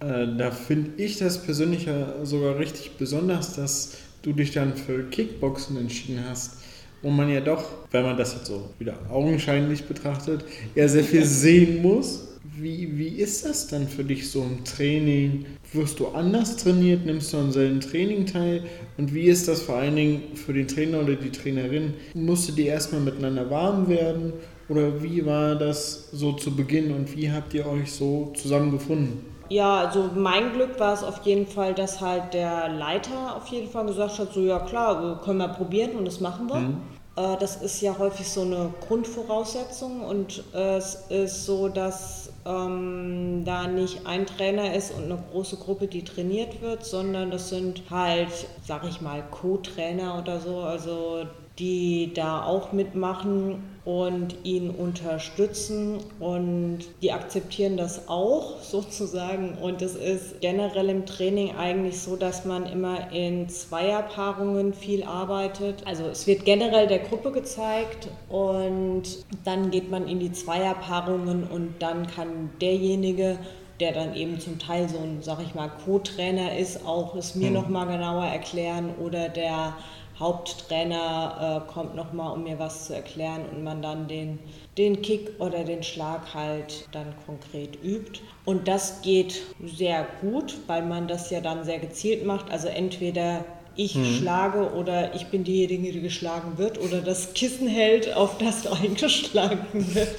Äh, 0.00 0.36
da 0.36 0.50
finde 0.50 1.02
ich 1.02 1.18
das 1.18 1.42
persönlich 1.42 1.88
sogar 2.24 2.58
richtig 2.58 2.96
besonders, 2.96 3.54
dass 3.54 3.96
du 4.22 4.32
dich 4.32 4.52
dann 4.52 4.76
für 4.76 5.04
Kickboxen 5.04 5.76
entschieden 5.76 6.24
hast. 6.28 6.58
Wo 7.02 7.10
man 7.10 7.28
ja 7.28 7.40
doch, 7.40 7.64
wenn 7.90 8.02
man 8.02 8.16
das 8.16 8.32
jetzt 8.32 8.46
so 8.46 8.70
wieder 8.78 8.94
augenscheinlich 9.10 9.84
betrachtet, 9.84 10.44
ja 10.74 10.88
sehr 10.88 11.04
viel 11.04 11.24
sehen 11.26 11.82
muss. 11.82 12.33
Wie, 12.56 12.98
wie 12.98 13.08
ist 13.08 13.44
das 13.44 13.66
dann 13.66 13.88
für 13.88 14.04
dich 14.04 14.30
so 14.30 14.42
im 14.42 14.64
Training? 14.64 15.44
Wirst 15.72 15.98
du 15.98 16.08
anders 16.08 16.56
trainiert? 16.56 17.04
Nimmst 17.04 17.32
du 17.32 17.38
am 17.38 17.50
selben 17.50 17.80
Training 17.80 18.26
teil? 18.26 18.62
Und 18.96 19.12
wie 19.12 19.24
ist 19.24 19.48
das 19.48 19.62
vor 19.62 19.76
allen 19.76 19.96
Dingen 19.96 20.22
für 20.36 20.52
den 20.52 20.68
Trainer 20.68 21.00
oder 21.00 21.16
die 21.16 21.30
Trainerin? 21.30 21.94
Musstet 22.14 22.58
ihr 22.58 22.66
erstmal 22.66 23.00
miteinander 23.00 23.50
warm 23.50 23.88
werden? 23.88 24.34
Oder 24.68 25.02
wie 25.02 25.26
war 25.26 25.56
das 25.56 26.10
so 26.12 26.32
zu 26.32 26.54
Beginn 26.54 26.92
und 26.92 27.16
wie 27.16 27.30
habt 27.30 27.54
ihr 27.54 27.66
euch 27.66 27.90
so 27.90 28.32
zusammengefunden? 28.36 29.18
Ja, 29.48 29.78
also 29.78 30.10
mein 30.14 30.52
Glück 30.52 30.78
war 30.78 30.94
es 30.94 31.02
auf 31.02 31.24
jeden 31.24 31.46
Fall, 31.46 31.74
dass 31.74 32.00
halt 32.00 32.34
der 32.34 32.68
Leiter 32.68 33.36
auf 33.36 33.48
jeden 33.48 33.68
Fall 33.68 33.86
gesagt 33.86 34.18
hat, 34.18 34.32
so 34.32 34.40
ja 34.40 34.60
klar, 34.60 35.20
können 35.24 35.38
wir 35.38 35.48
probieren 35.48 35.96
und 35.98 36.04
das 36.04 36.20
machen 36.20 36.48
wir. 36.48 36.60
Mhm. 36.60 36.76
Äh, 37.16 37.36
das 37.38 37.56
ist 37.56 37.80
ja 37.80 37.96
häufig 37.98 38.28
so 38.28 38.42
eine 38.42 38.72
Grundvoraussetzung 38.86 40.02
und 40.02 40.44
es 40.52 41.06
ist 41.08 41.44
so, 41.44 41.68
dass 41.68 42.30
ähm, 42.44 43.42
da 43.44 43.66
nicht 43.66 44.06
ein 44.06 44.26
Trainer 44.26 44.74
ist 44.74 44.92
und 44.92 45.04
eine 45.04 45.22
große 45.30 45.56
Gruppe, 45.56 45.86
die 45.86 46.04
trainiert 46.04 46.60
wird, 46.60 46.84
sondern 46.84 47.30
das 47.30 47.48
sind 47.48 47.82
halt, 47.90 48.28
sag 48.66 48.84
ich 48.84 49.00
mal, 49.00 49.22
Co-Trainer 49.30 50.18
oder 50.18 50.40
so, 50.40 50.58
also 50.58 51.26
die 51.58 52.12
da 52.14 52.42
auch 52.42 52.72
mitmachen 52.72 53.62
und 53.84 54.34
ihn 54.44 54.70
unterstützen 54.70 55.98
und 56.18 56.80
die 57.02 57.12
akzeptieren 57.12 57.76
das 57.76 58.08
auch 58.08 58.60
sozusagen 58.62 59.56
und 59.60 59.82
es 59.82 59.94
ist 59.94 60.40
generell 60.40 60.88
im 60.88 61.06
Training 61.06 61.54
eigentlich 61.56 62.00
so, 62.00 62.16
dass 62.16 62.44
man 62.44 62.66
immer 62.66 63.12
in 63.12 63.48
Zweierpaarungen 63.48 64.74
viel 64.74 65.04
arbeitet. 65.04 65.86
Also 65.86 66.04
es 66.04 66.26
wird 66.26 66.44
generell 66.44 66.86
der 66.86 67.00
Gruppe 67.00 67.30
gezeigt 67.30 68.08
und 68.28 69.02
dann 69.44 69.70
geht 69.70 69.90
man 69.90 70.08
in 70.08 70.18
die 70.18 70.32
Zweierpaarungen 70.32 71.44
und 71.44 71.74
dann 71.80 72.06
kann 72.06 72.50
derjenige 72.60 73.38
der 73.80 73.92
dann 73.92 74.14
eben 74.14 74.38
zum 74.38 74.58
Teil 74.58 74.88
so 74.88 74.98
ein, 74.98 75.18
sag 75.20 75.40
ich 75.42 75.54
mal, 75.54 75.68
Co-Trainer 75.84 76.56
ist, 76.56 76.86
auch 76.86 77.16
es 77.16 77.34
mir 77.34 77.48
mhm. 77.48 77.54
noch 77.54 77.68
mal 77.68 77.86
genauer 77.86 78.24
erklären 78.24 78.90
oder 79.02 79.28
der 79.28 79.74
Haupttrainer 80.18 81.64
äh, 81.66 81.72
kommt 81.72 81.96
nochmal, 81.96 82.32
um 82.32 82.44
mir 82.44 82.58
was 82.58 82.86
zu 82.86 82.94
erklären 82.94 83.42
und 83.50 83.64
man 83.64 83.82
dann 83.82 84.06
den, 84.06 84.38
den 84.78 85.02
Kick 85.02 85.40
oder 85.40 85.64
den 85.64 85.82
Schlag 85.82 86.34
halt 86.34 86.88
dann 86.92 87.14
konkret 87.26 87.78
übt. 87.82 88.20
Und 88.44 88.68
das 88.68 89.02
geht 89.02 89.42
sehr 89.64 90.06
gut, 90.20 90.54
weil 90.66 90.82
man 90.82 91.08
das 91.08 91.30
ja 91.30 91.40
dann 91.40 91.64
sehr 91.64 91.80
gezielt 91.80 92.24
macht. 92.24 92.50
Also 92.50 92.68
entweder 92.68 93.44
ich 93.76 93.96
mhm. 93.96 94.04
schlage 94.04 94.72
oder 94.74 95.14
ich 95.16 95.26
bin 95.26 95.42
diejenige, 95.42 95.92
die 95.92 96.00
geschlagen 96.00 96.58
wird 96.58 96.80
oder 96.80 97.00
das 97.00 97.34
Kissen 97.34 97.66
hält, 97.66 98.14
auf 98.14 98.38
das 98.38 98.66
eingeschlagen 98.82 99.94
wird. 99.94 100.14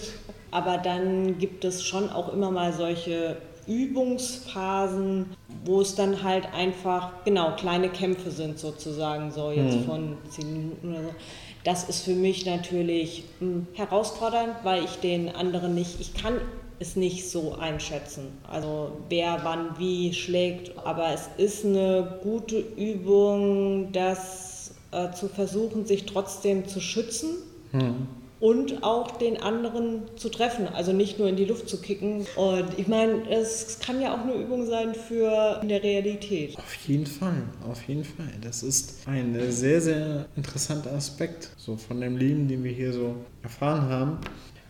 Aber 0.52 0.78
dann 0.78 1.38
gibt 1.38 1.64
es 1.66 1.84
schon 1.84 2.10
auch 2.10 2.32
immer 2.32 2.52
mal 2.52 2.74
solche 2.74 3.38
Übungsphasen, 3.68 5.28
wo 5.64 5.82
es 5.82 5.96
dann 5.96 6.24
halt 6.24 6.54
einfach, 6.54 7.12
genau, 7.24 7.56
kleine 7.56 7.90
Kämpfe 7.90 8.32
sind 8.32 8.60
sozusagen, 8.60 9.32
so 9.32 9.52
jetzt 9.52 9.78
mhm. 9.78 9.86
von 9.86 10.18
zehn 10.30 10.54
Minuten 10.54 10.92
oder 10.92 11.04
so. 11.04 11.16
Das 11.64 11.90
ist 11.90 12.02
für 12.02 12.14
mich 12.14 12.46
natürlich 12.46 13.24
mh, 13.40 13.48
hm, 13.48 13.68
herausfordernd, 13.74 14.56
weil 14.64 14.84
ich 14.84 14.98
den 14.98 15.30
anderen 15.30 15.74
nicht, 15.74 16.00
ich 16.00 16.14
kann 16.14 16.40
es 16.80 16.96
nicht 16.96 17.30
so 17.30 17.56
einschätzen. 17.56 18.28
Also 18.48 18.92
wer 19.10 19.40
wann 19.44 19.80
wie 19.80 20.14
schlägt. 20.14 20.78
Aber 20.86 21.14
es 21.14 21.30
ist 21.38 21.66
eine 21.66 22.20
gute 22.22 22.60
Übung, 22.60 23.92
das 23.94 24.76
äh, 24.92 25.12
zu 25.12 25.28
versuchen, 25.28 25.86
sich 25.86 26.06
trotzdem 26.06 26.68
zu 26.68 26.82
schützen. 26.82 27.30
Mhm 27.72 28.08
und 28.40 28.84
auch 28.84 29.12
den 29.18 29.42
anderen 29.42 30.04
zu 30.18 30.30
treffen, 30.30 30.68
also 30.68 30.92
nicht 30.92 31.20
nur 31.20 31.30
in 31.30 31.36
die 31.36 31.46
Luft 31.46 31.70
zu 31.70 31.82
kicken. 31.82 32.26
Und 32.36 32.68
ich 32.78 32.88
meine, 32.88 33.30
es 33.30 33.80
kann 33.80 34.02
ja 34.02 34.14
auch 34.14 34.22
eine 34.22 34.34
Übung 34.34 34.66
sein 34.66 34.94
für 34.94 35.60
in 35.62 35.70
der 35.70 35.82
Realität. 35.82 36.58
Auf 36.58 36.76
jeden 36.88 37.06
Fall, 37.06 37.44
auf 37.70 37.82
jeden 37.88 38.04
Fall. 38.04 38.32
Das 38.42 38.64
ist 38.64 39.08
ein 39.08 39.38
sehr, 39.52 39.82
sehr 39.82 40.26
interessanter 40.36 40.92
Aspekt 40.94 41.50
so 41.58 41.78
von 41.78 42.02
dem 42.02 42.18
Leben, 42.18 42.48
den 42.48 42.64
wir 42.64 42.72
hier 42.72 42.92
so 42.92 43.16
erfahren 43.42 43.90
haben. 43.90 44.18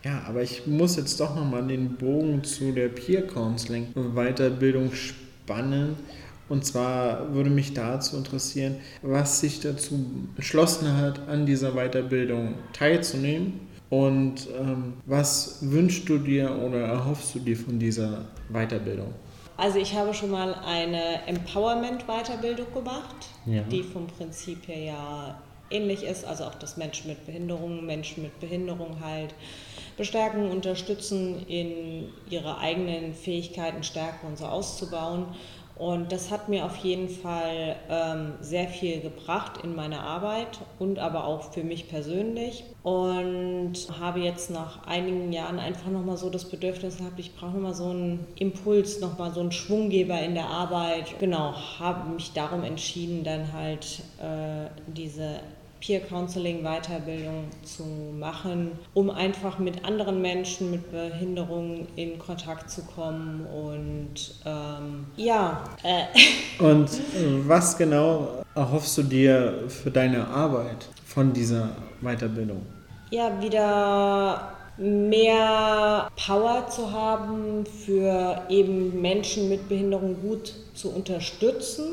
Ja, 0.04 0.22
aber 0.28 0.42
ich 0.42 0.66
muss 0.68 0.96
jetzt 0.96 1.18
doch 1.18 1.34
nochmal 1.34 1.66
den 1.66 1.96
Bogen 1.96 2.44
zu 2.44 2.70
der 2.70 2.88
Peer 2.88 3.26
Counseling 3.26 3.88
Weiterbildung 4.14 4.92
spannen. 4.92 5.96
Und 6.48 6.64
zwar 6.64 7.34
würde 7.34 7.50
mich 7.50 7.74
dazu 7.74 8.16
interessieren, 8.16 8.76
was 9.02 9.40
sich 9.40 9.60
dazu 9.60 10.06
entschlossen 10.36 10.96
hat, 10.96 11.28
an 11.28 11.46
dieser 11.46 11.72
Weiterbildung 11.72 12.54
teilzunehmen. 12.72 13.60
Und 13.88 14.48
ähm, 14.58 14.94
was 15.06 15.58
wünschst 15.60 16.08
du 16.08 16.18
dir 16.18 16.56
oder 16.58 16.80
erhoffst 16.80 17.34
du 17.34 17.38
dir 17.40 17.56
von 17.56 17.78
dieser 17.78 18.24
Weiterbildung? 18.48 19.12
Also 19.56 19.78
ich 19.78 19.94
habe 19.94 20.12
schon 20.12 20.30
mal 20.30 20.54
eine 20.54 21.26
Empowerment-Weiterbildung 21.26 22.72
gemacht, 22.74 23.16
ja. 23.46 23.62
die 23.62 23.82
vom 23.82 24.06
Prinzip 24.06 24.68
her 24.68 24.82
ja 24.82 25.42
ähnlich 25.70 26.02
ist, 26.02 26.24
also 26.24 26.44
auch 26.44 26.54
das 26.54 26.76
Menschen 26.76 27.08
mit 27.08 27.24
Behinderung, 27.26 27.84
Menschen 27.86 28.22
mit 28.22 28.38
Behinderung 28.38 29.00
halt 29.00 29.34
bestärken, 29.96 30.50
unterstützen, 30.50 31.46
in 31.46 32.10
ihre 32.28 32.58
eigenen 32.58 33.14
Fähigkeiten 33.14 33.82
stärken 33.82 34.26
und 34.26 34.38
so 34.38 34.44
auszubauen. 34.44 35.26
Und 35.78 36.10
das 36.10 36.30
hat 36.30 36.48
mir 36.48 36.64
auf 36.64 36.76
jeden 36.76 37.08
Fall 37.08 37.76
ähm, 37.90 38.32
sehr 38.40 38.68
viel 38.68 39.00
gebracht 39.00 39.60
in 39.62 39.74
meiner 39.74 40.00
Arbeit 40.00 40.58
und 40.78 40.98
aber 40.98 41.26
auch 41.26 41.52
für 41.52 41.62
mich 41.62 41.88
persönlich. 41.88 42.64
Und 42.82 43.74
habe 44.00 44.20
jetzt 44.20 44.50
nach 44.50 44.86
einigen 44.86 45.32
Jahren 45.32 45.58
einfach 45.58 45.90
nochmal 45.90 46.16
so 46.16 46.30
das 46.30 46.46
Bedürfnis 46.46 46.98
gehabt, 46.98 47.18
ich 47.18 47.34
brauche 47.34 47.52
nochmal 47.52 47.74
so 47.74 47.90
einen 47.90 48.26
Impuls, 48.38 49.00
nochmal 49.00 49.34
so 49.34 49.40
einen 49.40 49.52
Schwunggeber 49.52 50.18
in 50.20 50.34
der 50.34 50.46
Arbeit. 50.46 51.18
Genau, 51.18 51.52
habe 51.78 52.08
mich 52.10 52.32
darum 52.32 52.62
entschieden, 52.62 53.22
dann 53.22 53.52
halt 53.52 54.00
äh, 54.18 54.70
diese 54.86 55.40
Peer 55.80 56.00
Counseling 56.00 56.62
Weiterbildung 56.62 57.44
zu 57.62 57.84
machen, 58.18 58.72
um 58.94 59.10
einfach 59.10 59.58
mit 59.58 59.84
anderen 59.84 60.22
Menschen 60.22 60.70
mit 60.70 60.90
Behinderungen 60.90 61.86
in 61.96 62.18
Kontakt 62.18 62.70
zu 62.70 62.82
kommen 62.82 63.46
und 63.46 64.34
ähm, 64.44 65.06
ja. 65.16 65.64
Äh. 65.82 66.04
Und 66.62 66.88
was 67.46 67.76
genau 67.76 68.42
erhoffst 68.54 68.96
du 68.96 69.02
dir 69.02 69.64
für 69.68 69.90
deine 69.90 70.26
Arbeit 70.26 70.86
von 71.04 71.32
dieser 71.32 71.68
Weiterbildung? 72.00 72.62
Ja, 73.10 73.30
wieder 73.40 74.52
mehr 74.78 76.08
Power 76.16 76.66
zu 76.68 76.90
haben, 76.90 77.64
für 77.66 78.42
eben 78.48 79.00
Menschen 79.00 79.48
mit 79.48 79.68
Behinderung 79.68 80.20
gut 80.20 80.52
zu 80.74 80.90
unterstützen 80.90 81.84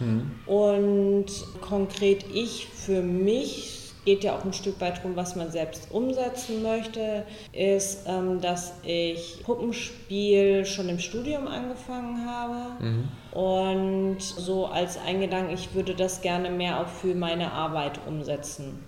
Mhm. 0.00 0.30
Und 0.46 1.26
konkret 1.60 2.24
ich 2.32 2.66
für 2.66 3.02
mich 3.02 3.84
geht 4.04 4.22
ja 4.22 4.36
auch 4.36 4.44
ein 4.44 4.52
Stück 4.52 4.80
weit 4.80 4.98
darum, 4.98 5.16
was 5.16 5.34
man 5.34 5.50
selbst 5.50 5.90
umsetzen 5.90 6.62
möchte, 6.62 7.24
ist, 7.52 8.06
ähm, 8.06 8.40
dass 8.40 8.74
ich 8.82 9.42
Puppenspiel 9.44 10.64
schon 10.66 10.88
im 10.88 10.98
Studium 10.98 11.46
angefangen 11.46 12.26
habe. 12.26 12.84
Mhm. 12.84 13.08
Und 13.32 14.20
so 14.20 14.66
als 14.66 14.98
ein 14.98 15.20
Gedanke, 15.20 15.54
ich 15.54 15.74
würde 15.74 15.94
das 15.94 16.20
gerne 16.20 16.50
mehr 16.50 16.80
auch 16.80 16.88
für 16.88 17.14
meine 17.14 17.52
Arbeit 17.52 17.98
umsetzen. 18.06 18.78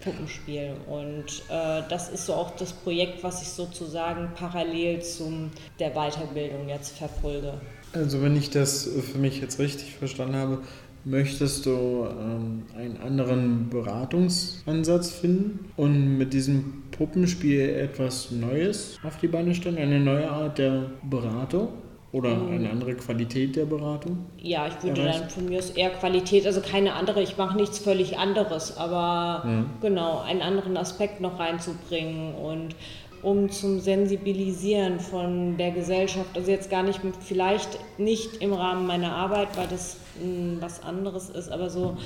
Puppenspiel. 0.00 0.76
Und 0.88 1.42
äh, 1.48 1.82
das 1.88 2.08
ist 2.08 2.26
so 2.26 2.34
auch 2.34 2.50
das 2.52 2.72
Projekt, 2.72 3.24
was 3.24 3.42
ich 3.42 3.48
sozusagen 3.48 4.30
parallel 4.34 5.02
zum 5.02 5.50
der 5.80 5.90
Weiterbildung 5.90 6.68
jetzt 6.68 6.96
verfolge. 6.96 7.54
Also 7.92 8.22
wenn 8.22 8.36
ich 8.36 8.50
das 8.50 8.88
für 9.12 9.18
mich 9.18 9.40
jetzt 9.40 9.58
richtig 9.58 9.94
verstanden 9.94 10.36
habe, 10.36 10.58
möchtest 11.04 11.66
du 11.66 12.06
ähm, 12.10 12.64
einen 12.76 12.98
anderen 12.98 13.68
Beratungsansatz 13.70 15.10
finden 15.10 15.70
und 15.76 16.18
mit 16.18 16.32
diesem 16.32 16.82
Puppenspiel 16.90 17.60
etwas 17.60 18.30
Neues 18.30 18.98
auf 19.02 19.18
die 19.18 19.28
Beine 19.28 19.54
stellen, 19.54 19.78
eine 19.78 20.00
neue 20.00 20.30
Art 20.30 20.58
der 20.58 20.90
Beratung? 21.08 21.68
Oder 22.10 22.30
ähm, 22.30 22.50
eine 22.50 22.70
andere 22.70 22.94
Qualität 22.94 23.54
der 23.54 23.66
Beratung? 23.66 24.26
Ja, 24.38 24.66
ich 24.66 24.82
würde 24.82 25.02
erreicht? 25.02 25.20
dann 25.20 25.30
von 25.30 25.44
mir 25.46 25.58
aus 25.58 25.70
eher 25.70 25.90
Qualität, 25.90 26.46
also 26.46 26.62
keine 26.62 26.94
andere, 26.94 27.22
ich 27.22 27.36
mache 27.36 27.56
nichts 27.56 27.78
völlig 27.78 28.18
anderes, 28.18 28.78
aber 28.78 29.46
ja. 29.46 29.64
genau, 29.82 30.20
einen 30.20 30.40
anderen 30.40 30.78
Aspekt 30.78 31.20
noch 31.20 31.38
reinzubringen 31.38 32.34
und 32.34 32.74
um 33.22 33.50
zum 33.50 33.80
Sensibilisieren 33.80 35.00
von 35.00 35.56
der 35.56 35.70
Gesellschaft, 35.72 36.28
also 36.34 36.50
jetzt 36.50 36.70
gar 36.70 36.82
nicht, 36.82 37.00
vielleicht 37.20 37.78
nicht 37.98 38.42
im 38.42 38.52
Rahmen 38.52 38.86
meiner 38.86 39.12
Arbeit, 39.12 39.48
weil 39.56 39.66
das 39.68 39.96
mh, 40.20 40.24
hm, 40.24 40.56
was 40.60 40.82
anderes 40.82 41.30
ist, 41.30 41.50
aber 41.50 41.70
so 41.70 41.96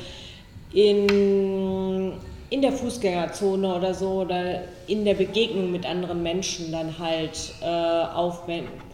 in, 0.73 2.13
in 2.51 2.63
der 2.63 2.73
Fußgängerzone 2.73 3.75
oder 3.75 3.95
so 3.95 4.23
oder 4.23 4.63
in 4.87 5.05
der 5.05 5.15
Begegnung 5.15 5.71
mit 5.71 5.87
anderen 5.87 6.23
Menschen 6.23 6.73
dann 6.73 6.99
halt 6.99 7.55
äh, 7.63 7.67
auf 7.67 8.43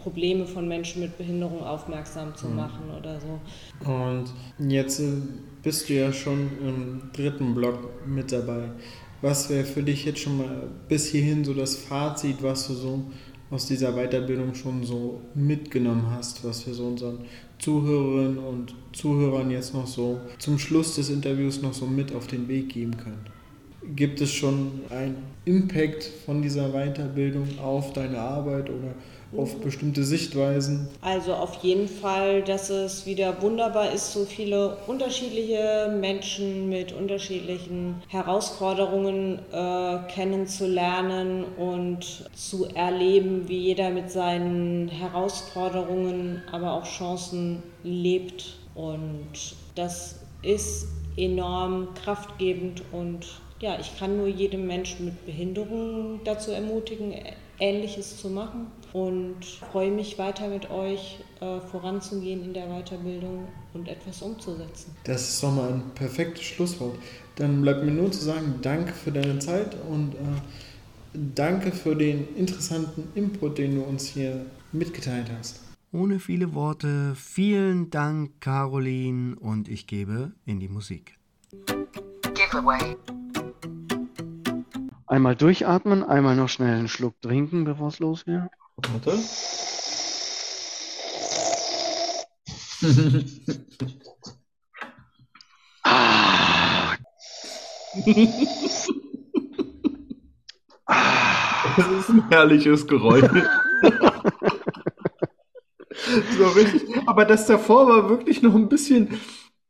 Probleme 0.03 0.45
von 0.45 0.67
Menschen 0.67 1.01
mit 1.01 1.17
Behinderung 1.17 1.63
aufmerksam 1.63 2.35
zu 2.35 2.47
mhm. 2.47 2.55
machen 2.55 2.83
oder 2.97 3.19
so. 3.19 3.89
Und 3.89 4.33
jetzt 4.69 4.99
äh, 4.99 5.11
bist 5.61 5.89
du 5.89 5.93
ja 5.93 6.11
schon 6.13 6.49
im 6.61 7.01
dritten 7.13 7.53
Block 7.53 8.07
mit 8.07 8.31
dabei. 8.31 8.69
Was 9.21 9.49
wäre 9.49 9.65
für 9.65 9.83
dich 9.83 10.05
jetzt 10.05 10.19
schon 10.19 10.37
mal 10.37 10.69
bis 10.87 11.07
hierhin 11.07 11.43
so 11.43 11.53
das 11.53 11.75
Fazit, 11.75 12.41
was 12.41 12.67
du 12.67 12.73
so 12.73 13.03
aus 13.49 13.65
dieser 13.65 13.93
Weiterbildung 13.93 14.53
schon 14.53 14.83
so 14.83 15.21
mitgenommen 15.33 16.05
hast, 16.11 16.43
was 16.45 16.65
wir 16.65 16.73
so 16.73 16.87
unseren 16.87 17.19
Zuhörerinnen 17.57 18.37
und 18.37 18.75
Zuhörern 18.93 19.51
jetzt 19.51 19.73
noch 19.73 19.87
so 19.87 20.21
zum 20.37 20.57
Schluss 20.57 20.95
des 20.95 21.09
Interviews 21.09 21.61
noch 21.61 21.73
so 21.73 21.85
mit 21.85 22.13
auf 22.13 22.27
den 22.27 22.47
Weg 22.47 22.69
geben 22.69 22.95
können? 22.95 23.25
Gibt 23.95 24.21
es 24.21 24.31
schon 24.31 24.81
einen 24.89 25.17
Impact 25.45 26.03
von 26.25 26.41
dieser 26.41 26.69
Weiterbildung 26.69 27.59
auf 27.59 27.91
deine 27.93 28.19
Arbeit 28.19 28.69
oder 28.69 28.93
auf 29.37 29.59
bestimmte 29.61 30.03
Sichtweisen? 30.03 30.87
Also 31.01 31.33
auf 31.33 31.63
jeden 31.63 31.87
Fall, 31.87 32.41
dass 32.41 32.69
es 32.69 33.05
wieder 33.05 33.41
wunderbar 33.41 33.91
ist, 33.91 34.13
so 34.13 34.25
viele 34.25 34.77
unterschiedliche 34.87 35.95
Menschen 35.99 36.69
mit 36.69 36.91
unterschiedlichen 36.93 38.01
Herausforderungen 38.07 39.39
äh, 39.51 39.99
kennenzulernen 40.11 41.43
und 41.57 42.29
zu 42.33 42.65
erleben, 42.73 43.47
wie 43.47 43.59
jeder 43.59 43.91
mit 43.91 44.11
seinen 44.11 44.87
Herausforderungen, 44.87 46.41
aber 46.51 46.73
auch 46.73 46.85
Chancen 46.85 47.61
lebt. 47.83 48.57
Und 48.73 49.55
das 49.75 50.19
ist 50.41 50.87
enorm 51.17 51.89
kraftgebend 52.03 52.81
und 52.91 53.27
ja, 53.59 53.77
ich 53.77 53.99
kann 53.99 54.15
nur 54.15 54.27
jedem 54.27 54.67
Menschen 54.67 55.05
mit 55.05 55.25
Behinderung 55.25 56.21
dazu 56.23 56.51
ermutigen, 56.51 57.13
Ähnliches 57.59 58.21
zu 58.21 58.29
machen 58.29 58.67
und 58.93 59.45
freue 59.71 59.91
mich 59.91 60.17
weiter 60.17 60.47
mit 60.47 60.69
euch 60.71 61.19
äh, 61.41 61.59
voranzugehen 61.59 62.43
in 62.43 62.53
der 62.53 62.67
Weiterbildung 62.67 63.47
und 63.73 63.87
etwas 63.87 64.21
umzusetzen. 64.21 64.95
Das 65.03 65.29
ist 65.29 65.43
doch 65.43 65.53
mal 65.53 65.73
ein 65.73 65.83
perfektes 65.95 66.43
Schlusswort. 66.43 66.97
Dann 67.35 67.61
bleibt 67.61 67.83
mir 67.83 67.91
nur 67.91 68.11
zu 68.11 68.23
sagen, 68.23 68.55
danke 68.61 68.93
für 68.93 69.11
deine 69.11 69.39
Zeit 69.39 69.75
und 69.89 70.15
äh, 70.15 70.17
danke 71.13 71.71
für 71.71 71.95
den 71.95 72.35
interessanten 72.35 73.07
Input, 73.15 73.57
den 73.57 73.75
du 73.75 73.81
uns 73.83 74.07
hier 74.07 74.45
mitgeteilt 74.71 75.27
hast. 75.37 75.61
Ohne 75.91 76.19
viele 76.19 76.53
Worte, 76.53 77.15
vielen 77.15 77.89
Dank, 77.89 78.41
Caroline, 78.41 79.35
und 79.39 79.67
ich 79.67 79.87
gebe 79.87 80.33
in 80.45 80.59
die 80.59 80.67
Musik. 80.67 81.17
Giveaway. 82.35 82.95
Einmal 85.07 85.35
durchatmen, 85.35 86.03
einmal 86.03 86.35
noch 86.35 86.49
schnell 86.49 86.77
einen 86.77 86.87
Schluck 86.87 87.19
trinken, 87.21 87.63
bevor 87.63 87.87
es 87.87 87.97
losgeht. 87.97 88.43
Warte. 88.87 89.19
Ah. 95.83 96.95
Das 100.85 101.87
ist 101.87 102.09
ein 102.09 102.29
herrliches 102.29 102.87
Geräusch. 102.87 103.23
so 106.37 106.47
richtig. 106.49 106.83
Aber 107.05 107.25
das 107.25 107.45
davor 107.45 107.87
war 107.87 108.09
wirklich 108.09 108.41
noch 108.41 108.55
ein 108.55 108.69
bisschen. 108.69 109.19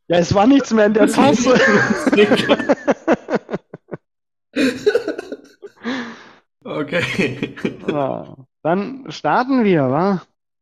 Ja, 0.08 0.18
es 0.18 0.34
war 0.34 0.48
nichts 0.48 0.72
mehr 0.72 0.86
in 0.88 0.94
der 0.94 1.08
Tasse. 1.08 1.54
okay. 6.64 7.56
Ja, 7.88 8.36
dann 8.64 9.06
starten 9.12 9.64
wir, 9.64 9.90
wa? 9.90 10.22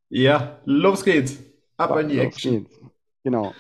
Ja, 0.10 0.60
los 0.66 1.04
geht's. 1.04 1.40
Ab 1.78 1.96
in 1.98 2.10
die 2.10 2.16
Los 2.18 2.26
Action. 2.26 2.64
geht's. 2.64 2.80
Genau. 3.24 3.54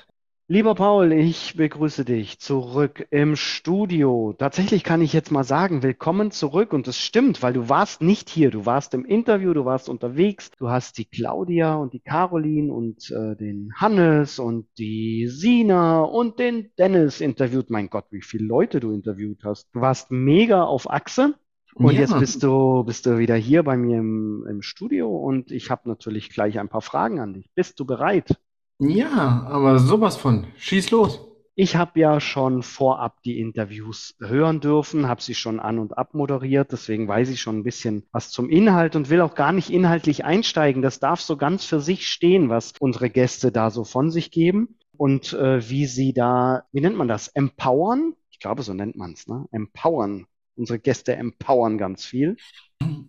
Lieber 0.49 0.75
Paul, 0.75 1.11
ich 1.11 1.55
begrüße 1.57 2.05
dich 2.05 2.39
zurück 2.39 3.05
im 3.09 3.35
Studio. 3.35 4.33
Tatsächlich 4.37 4.85
kann 4.85 5.01
ich 5.01 5.11
jetzt 5.11 5.29
mal 5.29 5.43
sagen, 5.43 5.83
willkommen 5.83 6.31
zurück. 6.31 6.71
Und 6.71 6.87
das 6.87 6.97
stimmt, 6.97 7.43
weil 7.43 7.51
du 7.51 7.67
warst 7.67 8.01
nicht 8.01 8.29
hier. 8.29 8.49
Du 8.49 8.65
warst 8.65 8.93
im 8.93 9.03
Interview, 9.03 9.53
du 9.53 9.65
warst 9.65 9.89
unterwegs. 9.89 10.51
Du 10.51 10.69
hast 10.69 10.97
die 10.99 11.03
Claudia 11.05 11.75
und 11.75 11.91
die 11.91 11.99
Caroline 11.99 12.71
und 12.71 13.11
äh, 13.11 13.35
den 13.35 13.73
Hannes 13.75 14.39
und 14.39 14.67
die 14.77 15.27
Sina 15.27 15.99
und 16.03 16.39
den 16.39 16.71
Dennis 16.77 17.19
interviewt. 17.19 17.69
Mein 17.69 17.89
Gott, 17.89 18.05
wie 18.11 18.21
viele 18.21 18.45
Leute 18.45 18.79
du 18.79 18.93
interviewt 18.93 19.43
hast. 19.43 19.67
Du 19.73 19.81
warst 19.81 20.11
mega 20.11 20.63
auf 20.63 20.89
Achse. 20.89 21.35
Und 21.79 21.93
Ja. 21.93 22.01
jetzt 22.01 22.17
bist 22.19 22.43
du, 22.43 22.83
bist 22.83 23.05
du 23.05 23.17
wieder 23.19 23.35
hier 23.35 23.63
bei 23.63 23.77
mir 23.77 23.97
im, 23.99 24.45
im 24.49 24.61
Studio 24.61 25.15
und 25.15 25.51
ich 25.51 25.69
habe 25.69 25.87
natürlich 25.89 26.29
gleich 26.29 26.59
ein 26.59 26.69
paar 26.69 26.81
Fragen 26.81 27.19
an 27.19 27.33
dich. 27.33 27.49
Bist 27.53 27.79
du 27.79 27.85
bereit? 27.85 28.39
Ja, 28.79 29.45
aber 29.49 29.79
sowas 29.79 30.17
von. 30.17 30.47
Schieß 30.57 30.91
los. 30.91 31.21
Ich 31.59 31.75
habe 31.75 31.99
ja 31.99 32.19
schon 32.19 32.61
vorab 32.61 33.23
die 33.23 33.39
Interviews 33.39 34.15
hören 34.19 34.59
dürfen, 34.59 35.07
habe 35.07 35.23
sie 35.23 35.33
schon 35.33 35.59
an 35.59 35.79
und 35.79 35.97
ab 35.97 36.13
moderiert, 36.13 36.71
deswegen 36.71 37.07
weiß 37.07 37.29
ich 37.29 37.41
schon 37.41 37.57
ein 37.59 37.63
bisschen 37.63 38.03
was 38.11 38.29
zum 38.29 38.49
Inhalt 38.51 38.95
und 38.95 39.09
will 39.09 39.21
auch 39.21 39.33
gar 39.33 39.51
nicht 39.51 39.71
inhaltlich 39.71 40.23
einsteigen. 40.23 40.83
Das 40.83 40.99
darf 40.99 41.19
so 41.19 41.35
ganz 41.35 41.65
für 41.65 41.79
sich 41.79 42.07
stehen, 42.07 42.49
was 42.49 42.73
unsere 42.79 43.09
Gäste 43.09 43.51
da 43.51 43.71
so 43.71 43.83
von 43.85 44.11
sich 44.11 44.29
geben 44.29 44.77
und 44.97 45.33
äh, 45.33 45.67
wie 45.67 45.87
sie 45.87 46.13
da, 46.13 46.63
wie 46.71 46.81
nennt 46.81 46.95
man 46.97 47.07
das? 47.07 47.27
Empowern? 47.29 48.13
Ich 48.29 48.39
glaube, 48.39 48.61
so 48.61 48.75
nennt 48.75 48.95
man 48.95 49.13
es, 49.13 49.27
ne? 49.27 49.45
Empowern. 49.51 50.27
Unsere 50.57 50.79
Gäste 50.79 51.15
empowern 51.15 51.77
ganz 51.77 52.05
viel. 52.05 52.35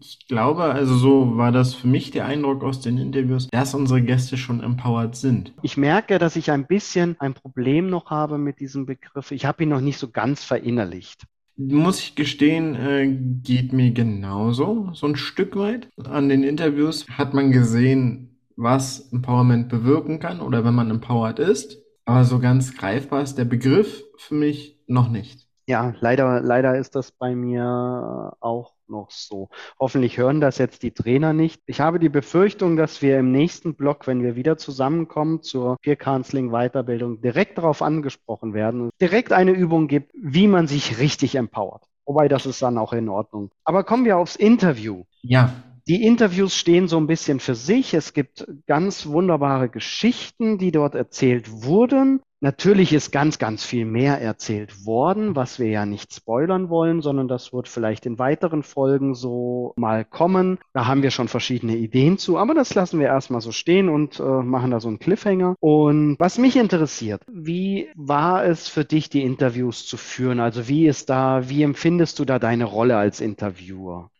Ich 0.00 0.26
glaube, 0.28 0.64
also 0.64 0.96
so 0.96 1.36
war 1.36 1.52
das 1.52 1.74
für 1.74 1.88
mich 1.88 2.10
der 2.10 2.26
Eindruck 2.26 2.62
aus 2.62 2.80
den 2.80 2.98
Interviews, 2.98 3.48
dass 3.48 3.74
unsere 3.74 4.02
Gäste 4.02 4.36
schon 4.36 4.62
empowered 4.62 5.16
sind. 5.16 5.52
Ich 5.62 5.76
merke, 5.76 6.18
dass 6.18 6.36
ich 6.36 6.50
ein 6.50 6.66
bisschen 6.66 7.16
ein 7.18 7.34
Problem 7.34 7.90
noch 7.90 8.10
habe 8.10 8.38
mit 8.38 8.60
diesem 8.60 8.86
Begriff. 8.86 9.30
Ich 9.30 9.44
habe 9.44 9.64
ihn 9.64 9.68
noch 9.70 9.80
nicht 9.80 9.98
so 9.98 10.10
ganz 10.10 10.44
verinnerlicht. 10.44 11.24
Muss 11.56 12.00
ich 12.00 12.14
gestehen, 12.14 12.76
äh, 12.76 13.08
geht 13.42 13.72
mir 13.72 13.90
genauso, 13.90 14.90
so 14.92 15.06
ein 15.08 15.16
Stück 15.16 15.56
weit. 15.56 15.88
An 16.04 16.28
den 16.28 16.44
Interviews 16.44 17.04
hat 17.08 17.34
man 17.34 17.50
gesehen, 17.50 18.38
was 18.54 19.12
Empowerment 19.12 19.68
bewirken 19.68 20.20
kann 20.20 20.40
oder 20.40 20.64
wenn 20.64 20.74
man 20.74 20.90
empowered 20.90 21.40
ist. 21.40 21.78
Aber 22.04 22.24
so 22.24 22.38
ganz 22.38 22.76
greifbar 22.76 23.22
ist 23.22 23.36
der 23.36 23.44
Begriff 23.44 24.04
für 24.16 24.34
mich 24.34 24.78
noch 24.86 25.10
nicht. 25.10 25.47
Ja, 25.68 25.92
leider, 26.00 26.40
leider 26.40 26.78
ist 26.78 26.94
das 26.94 27.12
bei 27.12 27.34
mir 27.34 28.32
auch 28.40 28.72
noch 28.86 29.10
so. 29.10 29.50
Hoffentlich 29.78 30.16
hören 30.16 30.40
das 30.40 30.56
jetzt 30.56 30.82
die 30.82 30.92
Trainer 30.92 31.34
nicht. 31.34 31.60
Ich 31.66 31.82
habe 31.82 31.98
die 31.98 32.08
Befürchtung, 32.08 32.78
dass 32.78 33.02
wir 33.02 33.18
im 33.18 33.32
nächsten 33.32 33.74
Block, 33.74 34.06
wenn 34.06 34.22
wir 34.22 34.34
wieder 34.34 34.56
zusammenkommen 34.56 35.42
zur 35.42 35.76
Peer 35.82 35.96
Counseling 35.96 36.52
Weiterbildung, 36.52 37.20
direkt 37.20 37.58
darauf 37.58 37.82
angesprochen 37.82 38.54
werden 38.54 38.80
und 38.80 38.92
direkt 38.98 39.30
eine 39.30 39.50
Übung 39.50 39.88
gibt, 39.88 40.10
wie 40.14 40.48
man 40.48 40.68
sich 40.68 41.00
richtig 41.00 41.34
empowert. 41.34 41.84
Wobei 42.06 42.28
das 42.28 42.46
ist 42.46 42.62
dann 42.62 42.78
auch 42.78 42.94
in 42.94 43.10
Ordnung. 43.10 43.50
Aber 43.62 43.84
kommen 43.84 44.06
wir 44.06 44.16
aufs 44.16 44.36
Interview. 44.36 45.04
Ja, 45.20 45.52
Die 45.88 46.04
Interviews 46.04 46.54
stehen 46.54 46.86
so 46.86 46.98
ein 46.98 47.06
bisschen 47.06 47.40
für 47.40 47.54
sich. 47.54 47.94
Es 47.94 48.12
gibt 48.12 48.46
ganz 48.66 49.06
wunderbare 49.06 49.70
Geschichten, 49.70 50.58
die 50.58 50.70
dort 50.70 50.94
erzählt 50.94 51.50
wurden. 51.62 52.20
Natürlich 52.40 52.92
ist 52.92 53.10
ganz, 53.10 53.38
ganz 53.38 53.64
viel 53.64 53.86
mehr 53.86 54.20
erzählt 54.20 54.84
worden, 54.84 55.34
was 55.34 55.58
wir 55.58 55.68
ja 55.68 55.86
nicht 55.86 56.12
spoilern 56.12 56.68
wollen, 56.68 57.00
sondern 57.00 57.26
das 57.26 57.54
wird 57.54 57.68
vielleicht 57.68 58.04
in 58.04 58.18
weiteren 58.18 58.62
Folgen 58.62 59.14
so 59.14 59.72
mal 59.76 60.04
kommen. 60.04 60.58
Da 60.74 60.86
haben 60.86 61.02
wir 61.02 61.10
schon 61.10 61.26
verschiedene 61.26 61.76
Ideen 61.76 62.18
zu, 62.18 62.36
aber 62.36 62.52
das 62.52 62.74
lassen 62.74 63.00
wir 63.00 63.06
erstmal 63.06 63.40
so 63.40 63.50
stehen 63.50 63.88
und 63.88 64.20
äh, 64.20 64.22
machen 64.22 64.70
da 64.70 64.80
so 64.80 64.88
einen 64.88 64.98
Cliffhanger. 64.98 65.56
Und 65.58 66.16
was 66.18 66.36
mich 66.36 66.56
interessiert, 66.56 67.22
wie 67.32 67.88
war 67.96 68.44
es 68.44 68.68
für 68.68 68.84
dich, 68.84 69.08
die 69.08 69.22
Interviews 69.22 69.86
zu 69.86 69.96
führen? 69.96 70.38
Also 70.38 70.68
wie 70.68 70.86
ist 70.86 71.08
da, 71.08 71.48
wie 71.48 71.62
empfindest 71.62 72.18
du 72.18 72.26
da 72.26 72.38
deine 72.38 72.64
Rolle 72.66 72.98
als 72.98 73.22
Interviewer? 73.22 74.10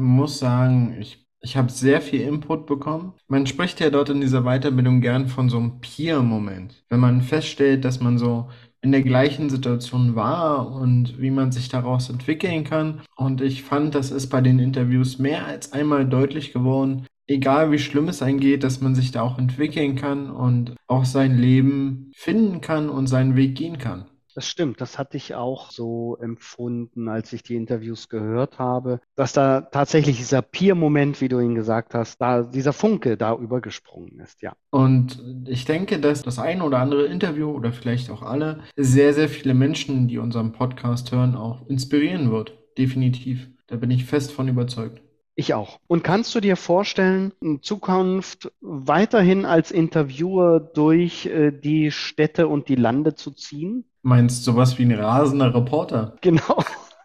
Muss 0.00 0.38
sagen, 0.38 0.96
ich, 0.98 1.26
ich 1.40 1.56
habe 1.56 1.70
sehr 1.70 2.00
viel 2.00 2.22
Input 2.22 2.66
bekommen. 2.66 3.14
Man 3.28 3.46
spricht 3.46 3.80
ja 3.80 3.90
dort 3.90 4.08
in 4.08 4.20
dieser 4.20 4.42
Weiterbildung 4.42 5.00
gern 5.00 5.28
von 5.28 5.48
so 5.48 5.58
einem 5.58 5.80
Peer-Moment. 5.80 6.84
Wenn 6.88 7.00
man 7.00 7.22
feststellt, 7.22 7.84
dass 7.84 8.00
man 8.00 8.18
so 8.18 8.48
in 8.82 8.92
der 8.92 9.02
gleichen 9.02 9.50
Situation 9.50 10.14
war 10.14 10.72
und 10.72 11.20
wie 11.20 11.30
man 11.30 11.52
sich 11.52 11.68
daraus 11.68 12.08
entwickeln 12.08 12.64
kann. 12.64 13.02
Und 13.14 13.42
ich 13.42 13.62
fand, 13.62 13.94
das 13.94 14.10
ist 14.10 14.28
bei 14.28 14.40
den 14.40 14.58
Interviews 14.58 15.18
mehr 15.18 15.46
als 15.46 15.72
einmal 15.72 16.06
deutlich 16.08 16.52
geworden, 16.52 17.06
egal 17.26 17.70
wie 17.70 17.78
schlimm 17.78 18.08
es 18.08 18.22
eingeht, 18.22 18.64
dass 18.64 18.80
man 18.80 18.94
sich 18.94 19.12
da 19.12 19.22
auch 19.22 19.38
entwickeln 19.38 19.96
kann 19.96 20.30
und 20.30 20.74
auch 20.88 21.04
sein 21.04 21.38
Leben 21.38 22.10
finden 22.14 22.60
kann 22.60 22.88
und 22.88 23.06
seinen 23.06 23.36
Weg 23.36 23.54
gehen 23.54 23.78
kann. 23.78 24.06
Das 24.34 24.46
stimmt, 24.46 24.80
das 24.80 24.98
hatte 24.98 25.16
ich 25.16 25.34
auch 25.34 25.70
so 25.70 26.16
empfunden, 26.20 27.08
als 27.08 27.32
ich 27.32 27.42
die 27.42 27.56
Interviews 27.56 28.08
gehört 28.08 28.58
habe, 28.58 29.00
dass 29.16 29.32
da 29.32 29.60
tatsächlich 29.60 30.18
dieser 30.18 30.42
Peer-Moment, 30.42 31.20
wie 31.20 31.28
du 31.28 31.40
ihn 31.40 31.54
gesagt 31.54 31.94
hast, 31.94 32.20
da 32.20 32.42
dieser 32.42 32.72
Funke 32.72 33.16
da 33.16 33.34
übergesprungen 33.34 34.20
ist, 34.20 34.42
ja. 34.42 34.52
Und 34.70 35.22
ich 35.46 35.64
denke, 35.64 35.98
dass 35.98 36.22
das 36.22 36.38
ein 36.38 36.62
oder 36.62 36.78
andere 36.78 37.06
Interview 37.06 37.50
oder 37.50 37.72
vielleicht 37.72 38.10
auch 38.10 38.22
alle 38.22 38.60
sehr, 38.76 39.14
sehr 39.14 39.28
viele 39.28 39.54
Menschen, 39.54 40.06
die 40.06 40.18
unseren 40.18 40.52
Podcast 40.52 41.10
hören, 41.12 41.34
auch 41.34 41.68
inspirieren 41.68 42.30
wird. 42.30 42.56
Definitiv. 42.78 43.48
Da 43.66 43.76
bin 43.76 43.90
ich 43.90 44.04
fest 44.04 44.32
von 44.32 44.48
überzeugt. 44.48 45.02
Ich 45.34 45.54
auch. 45.54 45.78
Und 45.86 46.04
kannst 46.04 46.34
du 46.34 46.40
dir 46.40 46.56
vorstellen, 46.56 47.32
in 47.40 47.62
Zukunft 47.62 48.52
weiterhin 48.60 49.46
als 49.46 49.70
Interviewer 49.70 50.60
durch 50.60 51.26
äh, 51.26 51.50
die 51.50 51.90
Städte 51.90 52.46
und 52.46 52.68
die 52.68 52.74
Lande 52.74 53.14
zu 53.14 53.30
ziehen? 53.30 53.84
Meinst 54.02 54.44
sowas 54.44 54.78
wie 54.78 54.84
ein 54.84 54.92
rasender 54.92 55.54
Reporter? 55.54 56.16
Genau. 56.20 56.64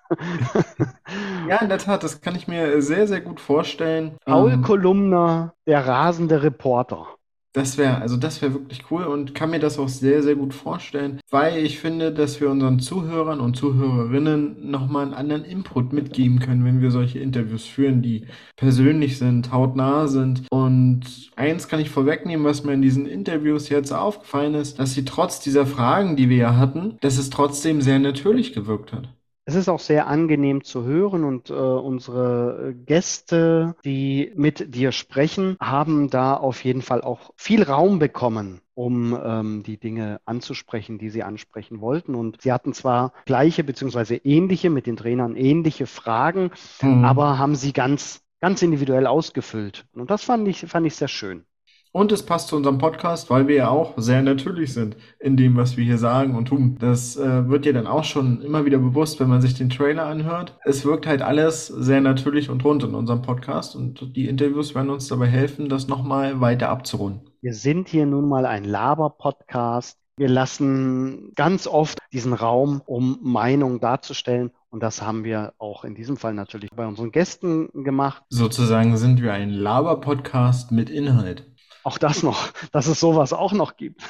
Ja, 1.50 1.58
in 1.58 1.70
der 1.70 1.80
Tat, 1.80 2.04
das 2.04 2.22
kann 2.22 2.36
ich 2.36 2.48
mir 2.48 2.82
sehr, 2.82 3.08
sehr 3.08 3.22
gut 3.22 3.40
vorstellen. 3.40 4.18
Paul 4.26 4.54
Ähm, 4.54 4.62
Kolumner, 4.62 5.54
der 5.68 5.86
rasende 5.88 6.44
Reporter. 6.44 7.08
Das 7.56 7.78
wäre, 7.78 8.02
also 8.02 8.18
das 8.18 8.42
wäre 8.42 8.54
wirklich 8.54 8.92
cool 8.92 9.04
und 9.04 9.34
kann 9.34 9.50
mir 9.50 9.60
das 9.60 9.80
auch 9.80 9.88
sehr, 9.88 10.22
sehr 10.22 10.36
gut 10.36 10.54
vorstellen, 10.54 11.22
weil 11.30 11.66
ich 11.66 11.80
finde, 11.80 12.12
dass 12.12 12.42
wir 12.42 12.50
unseren 12.50 12.82
Zuhörern 12.82 13.40
und 13.40 13.56
Zuhörerinnen 13.56 14.70
nochmal 14.70 15.06
einen 15.06 15.14
anderen 15.14 15.46
Input 15.46 15.94
mitgeben 15.94 16.40
können, 16.40 16.66
wenn 16.66 16.82
wir 16.82 16.92
solche 16.92 17.20
Interviews 17.20 17.64
führen, 17.64 18.02
die 18.02 18.28
persönlich 18.58 19.18
sind, 19.18 19.54
hautnah 19.54 20.08
sind. 20.10 20.44
Und 20.52 21.32
eins 21.38 21.70
kann 21.70 21.80
ich 21.80 21.90
vorwegnehmen, 21.90 22.46
was 22.46 22.66
mir 22.66 22.74
in 22.74 22.82
diesen 22.82 23.06
Interviews 23.06 23.70
jetzt 23.70 23.94
aufgefallen 23.94 24.56
ist, 24.56 24.78
dass 24.78 24.94
sie 24.94 25.06
trotz 25.06 25.40
dieser 25.40 25.66
Fragen, 25.66 26.18
die 26.18 26.28
wir 26.28 26.38
ja 26.38 26.58
hatten, 26.58 26.98
dass 27.00 27.18
es 27.18 27.30
trotzdem 27.30 27.80
sehr 27.80 28.00
natürlich 28.00 28.52
gewirkt 28.52 28.92
hat. 28.92 29.15
Es 29.48 29.54
ist 29.54 29.70
auch 29.70 29.80
sehr 29.80 30.08
angenehm 30.08 30.64
zu 30.64 30.84
hören 30.86 31.24
und 31.24 31.52
äh, 31.52 31.54
unsere 31.54 32.74
Gäste, 32.86 33.76
die 33.86 34.32
mit 34.36 34.74
dir 34.74 34.92
sprechen, 34.92 35.56
haben 35.62 36.10
da 36.10 36.34
auf 36.36 36.64
jeden 36.64 36.82
Fall 36.82 37.02
auch 37.02 37.32
viel 37.38 37.62
Raum 37.62 38.00
bekommen, 38.00 38.62
um 38.74 39.16
ähm, 39.24 39.62
die 39.62 39.78
Dinge 39.78 40.20
anzusprechen, 40.26 40.98
die 40.98 41.12
sie 41.12 41.22
ansprechen 41.22 41.80
wollten. 41.80 42.16
Und 42.16 42.42
sie 42.42 42.52
hatten 42.52 42.74
zwar 42.74 43.14
gleiche 43.26 43.64
beziehungsweise 43.64 44.16
ähnliche, 44.16 44.72
mit 44.72 44.88
den 44.88 44.98
Trainern 44.98 45.36
ähnliche 45.36 45.86
Fragen, 45.86 46.50
Mhm. 46.82 47.06
aber 47.06 47.38
haben 47.38 47.56
sie 47.56 47.72
ganz, 47.72 48.22
ganz 48.42 48.64
individuell 48.64 49.06
ausgefüllt. 49.06 49.86
Und 49.94 50.10
das 50.10 50.24
fand 50.24 50.48
ich, 50.48 50.62
fand 50.62 50.88
ich 50.88 50.96
sehr 50.96 51.08
schön. 51.08 51.46
Und 51.96 52.12
es 52.12 52.24
passt 52.24 52.50
zu 52.50 52.58
unserem 52.58 52.78
Podcast, 52.78 53.30
weil 53.30 53.48
wir 53.48 53.56
ja 53.56 53.70
auch 53.70 53.94
sehr 53.96 54.22
natürlich 54.22 54.74
sind 54.74 54.98
in 55.18 55.38
dem, 55.38 55.56
was 55.56 55.78
wir 55.78 55.86
hier 55.86 55.98
sagen 55.98 56.36
und 56.36 56.50
tun. 56.50 56.76
Das 56.78 57.16
äh, 57.16 57.48
wird 57.48 57.64
dir 57.64 57.72
dann 57.72 57.88
auch 57.88 58.04
schon 58.04 58.42
immer 58.42 58.66
wieder 58.66 58.80
bewusst, 58.80 59.22
wenn 59.22 59.30
man 59.30 59.40
sich 59.40 59.54
den 59.54 59.70
Trailer 59.70 60.06
anhört. 60.06 60.58
Es 60.66 60.84
wirkt 60.84 61.08
halt 61.08 61.22
alles 61.22 61.68
sehr 61.68 62.02
natürlich 62.02 62.50
und 62.50 62.66
rund 62.66 62.84
in 62.84 62.96
unserem 62.96 63.22
Podcast 63.22 63.78
und 63.78 64.14
die 64.14 64.28
Interviews 64.28 64.76
werden 64.76 64.90
uns 64.90 65.08
dabei 65.08 65.28
helfen, 65.28 65.70
das 65.70 65.88
nochmal 65.88 66.42
weiter 66.42 66.68
abzurunden. 66.68 67.30
Wir 67.40 67.54
sind 67.54 67.88
hier 67.88 68.06
nun 68.06 68.28
mal 68.28 68.46
ein 68.46 68.66
Laber-Podcast. 68.66 69.98
Wir 70.18 70.28
lassen 70.28 71.32
ganz 71.36 71.66
oft 71.66 72.00
diesen 72.12 72.34
Raum, 72.34 72.82
um 72.86 73.20
Meinungen 73.22 73.80
darzustellen. 73.80 74.52
Und 74.70 74.84
das 74.84 75.02
haben 75.02 75.24
wir 75.24 75.54
auch 75.60 75.86
in 75.86 75.96
diesem 75.96 76.18
Fall 76.18 76.34
natürlich 76.34 76.72
bei 76.76 76.86
unseren 76.86 77.14
Gästen 77.14 77.70
gemacht. 77.86 78.24
Sozusagen 78.30 78.98
sind 78.98 79.22
wir 79.22 79.32
ein 79.32 79.50
Laber-Podcast 79.50 80.74
mit 80.74 80.90
Inhalt. 80.90 81.55
Auch 81.86 82.00
das 82.00 82.24
noch, 82.24 82.50
dass 82.72 82.88
es 82.88 83.00
sowas 83.00 83.32
auch 83.32 83.54
noch 83.54 83.78
gibt. 83.78 84.02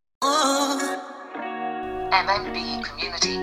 MMB 2.11 2.57
Community. 2.83 3.39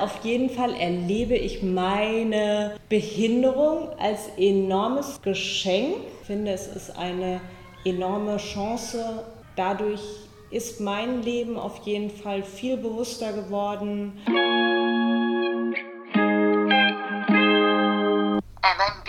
Auf 0.00 0.24
jeden 0.24 0.48
Fall 0.48 0.72
erlebe 0.72 1.34
ich 1.36 1.62
meine 1.62 2.76
Behinderung 2.88 3.90
als 3.98 4.30
enormes 4.38 5.20
Geschenk. 5.20 5.96
Ich 6.22 6.26
finde, 6.26 6.52
es 6.52 6.68
ist 6.68 6.96
eine 6.96 7.42
enorme 7.84 8.38
Chance. 8.38 9.26
Dadurch 9.56 10.25
ist 10.50 10.80
mein 10.80 11.22
Leben 11.22 11.58
auf 11.58 11.78
jeden 11.84 12.10
Fall 12.10 12.42
viel 12.42 12.76
bewusster 12.76 13.32
geworden. 13.32 14.20
MMB. 18.62 19.08